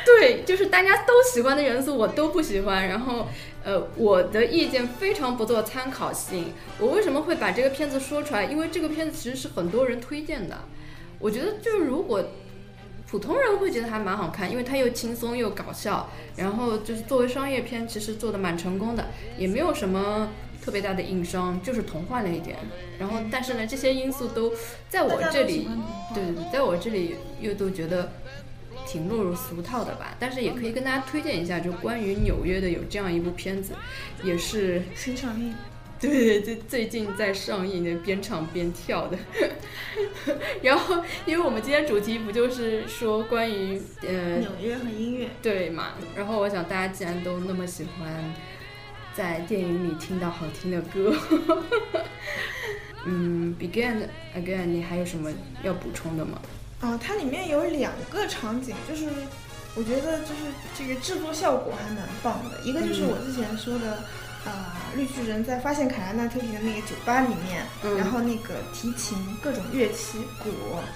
[0.04, 3.26] 对就是大家都喜欢的元素我都不喜欢，然后
[3.64, 6.52] 呃我的意见非常不做参考性。
[6.78, 8.44] 我为什么会把这个片子说出来？
[8.44, 10.58] 因为这个片子其实是很多人推荐的，
[11.18, 12.22] 我觉得就是如果。
[13.10, 20.28] 普通人会觉得还蛮好看，因为它又轻松又搞笑，然后就是作为商业片，其实做的蛮成功的，也没有什么
[20.62, 22.56] 特别大的硬伤，就是童话了一点。
[23.00, 24.52] 然后，但是呢，这些因素都
[24.88, 25.68] 在我这里
[26.14, 28.12] 对对对，在我这里又都觉得
[28.86, 30.14] 挺落入俗套的吧。
[30.20, 33.72] 但是也可以跟大家推荐一下，就关于纽约的有这样一部片子，
[34.22, 35.52] 也是新上映，
[36.00, 39.18] 对对对，最近在上映的，边唱边跳的。
[40.62, 45.28] 然后，因为我们今天主题不就是说关于呃纽约和音乐。
[45.42, 45.92] 对嘛？
[46.16, 48.34] 然后我想大家既然都那么喜欢
[49.14, 51.14] 在电影里听到好听的歌，
[53.04, 55.30] 嗯，Begin Again，你还有什么
[55.62, 56.40] 要补充的吗？
[56.80, 59.06] 啊，它里面有两个场景，就是
[59.76, 60.46] 我觉得就是
[60.78, 62.58] 这个制作效果还蛮棒的。
[62.64, 64.02] 一个就是我之前说的，
[64.46, 64.52] 呃，
[64.96, 70.48] 绿巨人在发现凯拉纳特里的那个酒吧里面，嗯然后那个提琴各种乐器鼓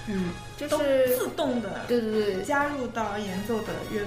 [0.07, 4.01] 嗯，就是自动的对对对，加入到演奏的乐，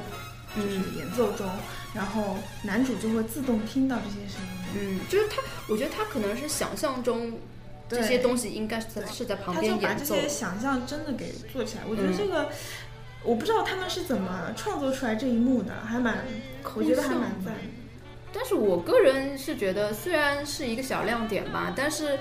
[0.56, 1.48] 就是演奏中，
[1.94, 4.59] 然后男主就会自动听到这些声音。
[4.74, 7.32] 嗯，就是他，我觉得他可能是想象中
[7.89, 11.85] 这些东西应该是在是在旁他就边演奏，把这些想象真的给做起来。
[11.89, 12.51] 我觉得嗯这个，
[13.23, 16.19] 我不知道他们是怎么创作出来这一幕的，还蛮，
[16.74, 17.60] 我觉得还蛮赞的。
[18.32, 22.18] 但是我个人是觉得，虽然是一个小亮点吧，但是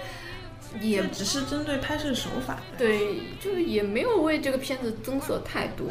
[0.81, 2.59] 也也只是针对拍摄手法。
[2.77, 5.87] 对，就是也没有为这个片子增色太多。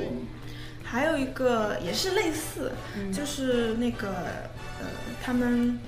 [0.83, 4.09] 还有一个也是类似，嗯就是那个
[4.81, 4.87] 呃，
[5.23, 5.79] 他们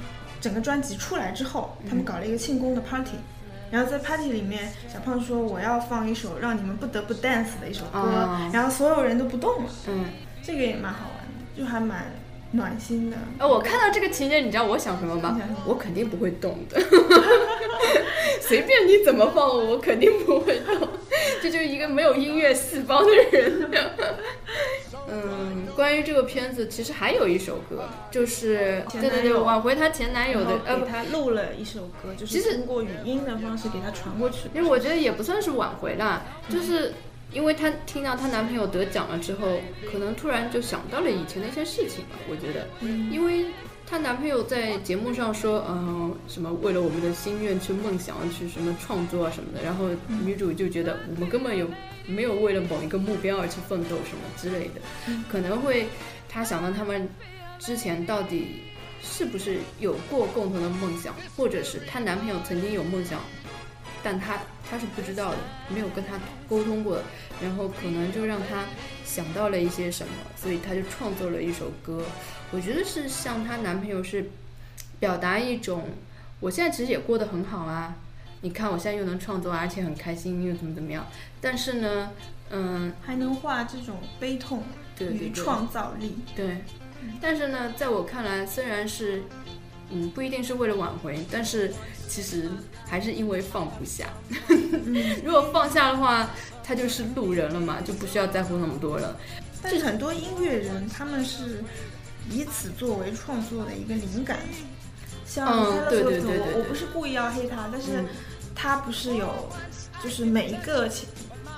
[0.40, 3.12] 整个专辑出来之后，他们搞了一个庆功的 party。
[3.70, 10.06] 然后在 party 里面，小胖说我要放一首让你们不得不 dance 的一首歌，啊然后所有人都不动了，嗯，
[10.42, 12.06] 这个也蛮好玩的，就还蛮
[12.52, 13.16] 暖心的。
[13.38, 15.38] 呃，我看到这个情节，你知道我想什么吗？
[15.66, 16.80] 我肯定不会动的，
[18.40, 20.88] 随便你怎么放，我肯定不会动。
[21.42, 23.70] 这就是一个没有音乐细胞的人。
[25.10, 34.48] 嗯，关于这个片子，其实还有一首歌，就是前对对对，挽回她前男友的，给他录了一首歌，就是通过语音的方式给他传过去。
[34.54, 36.92] 因为我觉得也不算是挽回啦，就是
[37.32, 39.60] 因为她听到她男朋友得奖了之后，
[39.90, 42.16] 可能突然就想到了以前的一些事情吧。
[42.28, 42.68] 我觉得，
[43.10, 43.46] 因为
[43.86, 49.88] 她男朋友在节目上说，嗯、什么为了我们的心愿去梦想去什么创作啊什么的，然后
[50.24, 51.68] 女主就觉得我们根本有
[52.06, 54.80] 没有为了某一个目标而去奋斗什么之类的，
[55.30, 55.86] 可能会
[56.28, 57.08] 她想到他们
[57.58, 58.62] 之前到底
[59.02, 63.20] 是不是有过共同的梦想，或者是她男朋友曾经有梦想，
[64.02, 64.38] 但她
[64.70, 65.38] 她是不知道的，
[65.72, 66.18] 没有跟他
[66.48, 67.04] 沟通过的，
[67.42, 68.64] 然后可能就让他
[69.04, 72.04] 想到了一些什么，所以他就创作了一首歌。
[72.50, 74.30] 我觉得是向她男朋友是
[75.00, 75.84] 表达一种，
[76.40, 77.96] 我现在其实也过得很好啊，
[78.42, 81.06] 你看我现在又能创作，而且很开心，又怎么怎么样。
[81.40, 82.10] 但是呢，
[82.50, 86.16] 嗯，还能画这种悲痛与对对对创造力。
[86.36, 86.58] 对，
[87.20, 89.22] 但是呢，在我看来，虽然是，
[89.90, 91.72] 嗯，不一定是为了挽回，但是
[92.08, 92.50] 其实
[92.86, 94.06] 还是因为放不下。
[95.24, 96.30] 如果放下的话，
[96.62, 99.16] 他就是路人了嘛，就不需要在乎那么多了。
[99.62, 101.64] 但是很多音乐人他们是
[102.30, 104.38] 以此作为创作的一个灵感，
[105.26, 108.06] 像嗯 Taylor 对 Swift，对对对对我我不是故意要黑他，但是嗯。
[108.60, 109.48] 他不是有，
[110.02, 111.08] 就是每一个前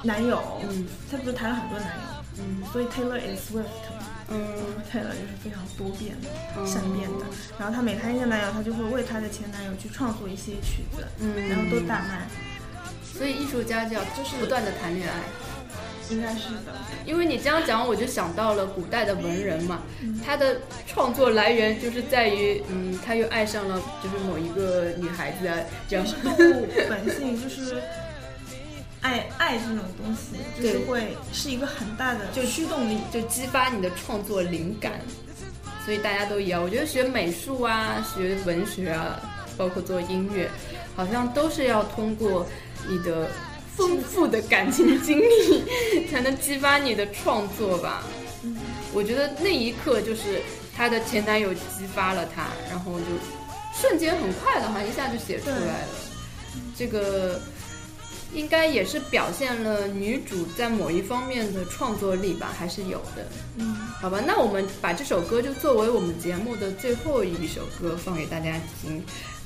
[0.03, 0.39] 男友，
[0.69, 0.87] 嗯。
[1.11, 2.03] 他不是谈了很多男友，
[2.39, 2.63] 嗯。
[2.71, 3.90] 所以 Taylor is Swift 嘛
[4.31, 4.39] 嗯
[4.91, 7.27] Taylor 就是非常多变的、嗯善变的。
[7.59, 12.27] 然后她每谈一个男友，她就会为她的前男友去创作一些曲子，嗯然后都大卖，
[13.03, 15.15] 所以艺术家就要就是不断的谈恋爱。
[16.11, 16.75] 应该是的。
[17.07, 25.57] 因为你这样讲，我就想到了古代的文人嘛，嗯他的创作来源就是在于，嗯，他又爱上了就是某一个女孩子啊，
[25.89, 26.33] 这样就是动
[26.63, 27.81] 物 本性，就是
[29.01, 32.99] 爱爱这种东西，就是会是一个很大的就驱动力。
[33.13, 35.01] 就激发你的创作灵感。
[35.85, 39.19] 所以大家都一样，我觉得学美术啊，学文学啊，
[39.57, 40.49] 包括做音乐，
[40.95, 42.47] 好像都是要通过
[42.87, 43.29] 你的
[43.75, 45.65] 丰富的感情经历，
[46.13, 48.05] 才能激发你的创作吧。
[48.93, 50.43] 我觉得那一刻就是
[50.77, 53.07] 她的前男友激发了她，然后就
[53.75, 55.89] 瞬间很快的，好像一下就写出来了。
[56.77, 57.41] 这个
[58.33, 63.27] 应该也是表现了女主在某一方面的创作力吧，还是有的。
[63.57, 69.03] 嗯，好吧，那我们把这首歌就作为我们节目的最后一首歌放给大家听。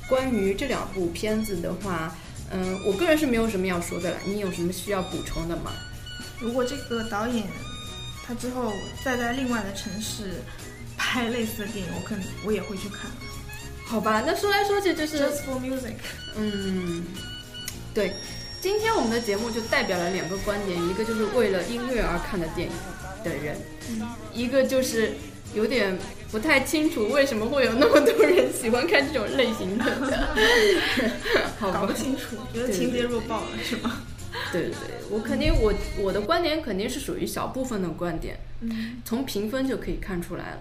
[0.08, 2.14] 关于这两部片子的话，
[2.50, 4.16] 嗯，我个人是没有什么要说的了。
[4.26, 5.72] 你有什么需要补充的吗？
[6.38, 7.46] 如果这个导演
[8.26, 10.42] 他之后再在另外的城市
[10.96, 13.10] 拍类似的电影，我可能我也会去看。
[13.86, 15.94] 好吧，那说来说去就是 Just for music，
[16.36, 17.04] 嗯，
[17.94, 18.12] 对，
[18.64, 22.74] 今天我们的节目就代表了两个观点，一个就是为了音乐而看的电影
[23.22, 23.58] 的人，
[24.32, 25.12] 一个就是
[25.54, 25.98] 有点
[26.32, 29.84] 不太清楚为什么会有那么多人喜欢看这种类型的，
[31.60, 31.92] 好搞不？
[31.92, 34.00] 清楚，觉得情节弱爆了是吗？
[34.50, 40.58] 对对对，我肯定我我的观点肯定是属于小部分的观点，嗯，从评分就可以看出来了。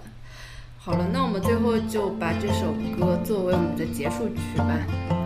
[0.78, 5.23] 好了，那我们最后就把这首歌作为我们的结束曲吧。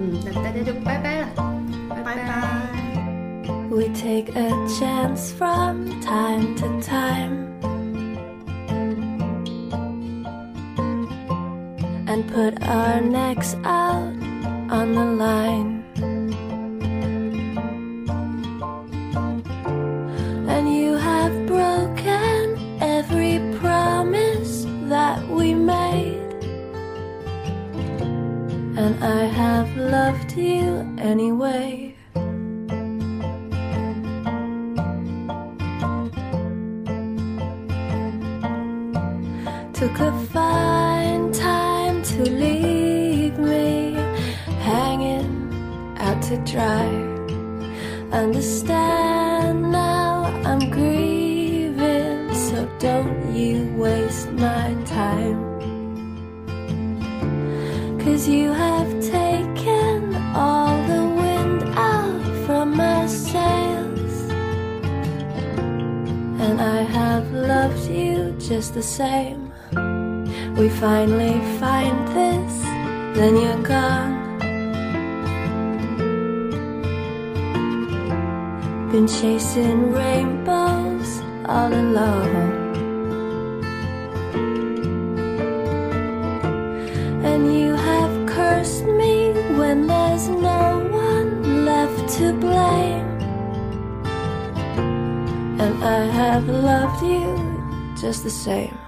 [0.00, 1.28] 嗯，那大家就拜拜了，
[1.88, 2.32] 拜拜拜。
[3.70, 7.46] We take a chance from time to time
[12.06, 14.14] and put our necks out
[14.70, 15.79] on the line.
[29.03, 31.95] I have loved you anyway.
[39.73, 43.93] Took a fine time to leave me
[44.59, 46.85] hanging out to dry.
[48.11, 55.49] Understand now I'm grieving, so don't you waste my time.
[57.99, 58.80] Cause you have
[68.51, 69.49] just the same.
[70.57, 72.53] We finally find this,
[73.17, 74.13] then you're gone.
[78.91, 81.11] Been chasing rainbows
[81.45, 82.51] all alone.
[87.23, 90.61] And you have cursed me when there's no
[90.91, 93.11] one left to blame.
[95.63, 97.50] And I have loved you
[98.01, 98.80] just the same.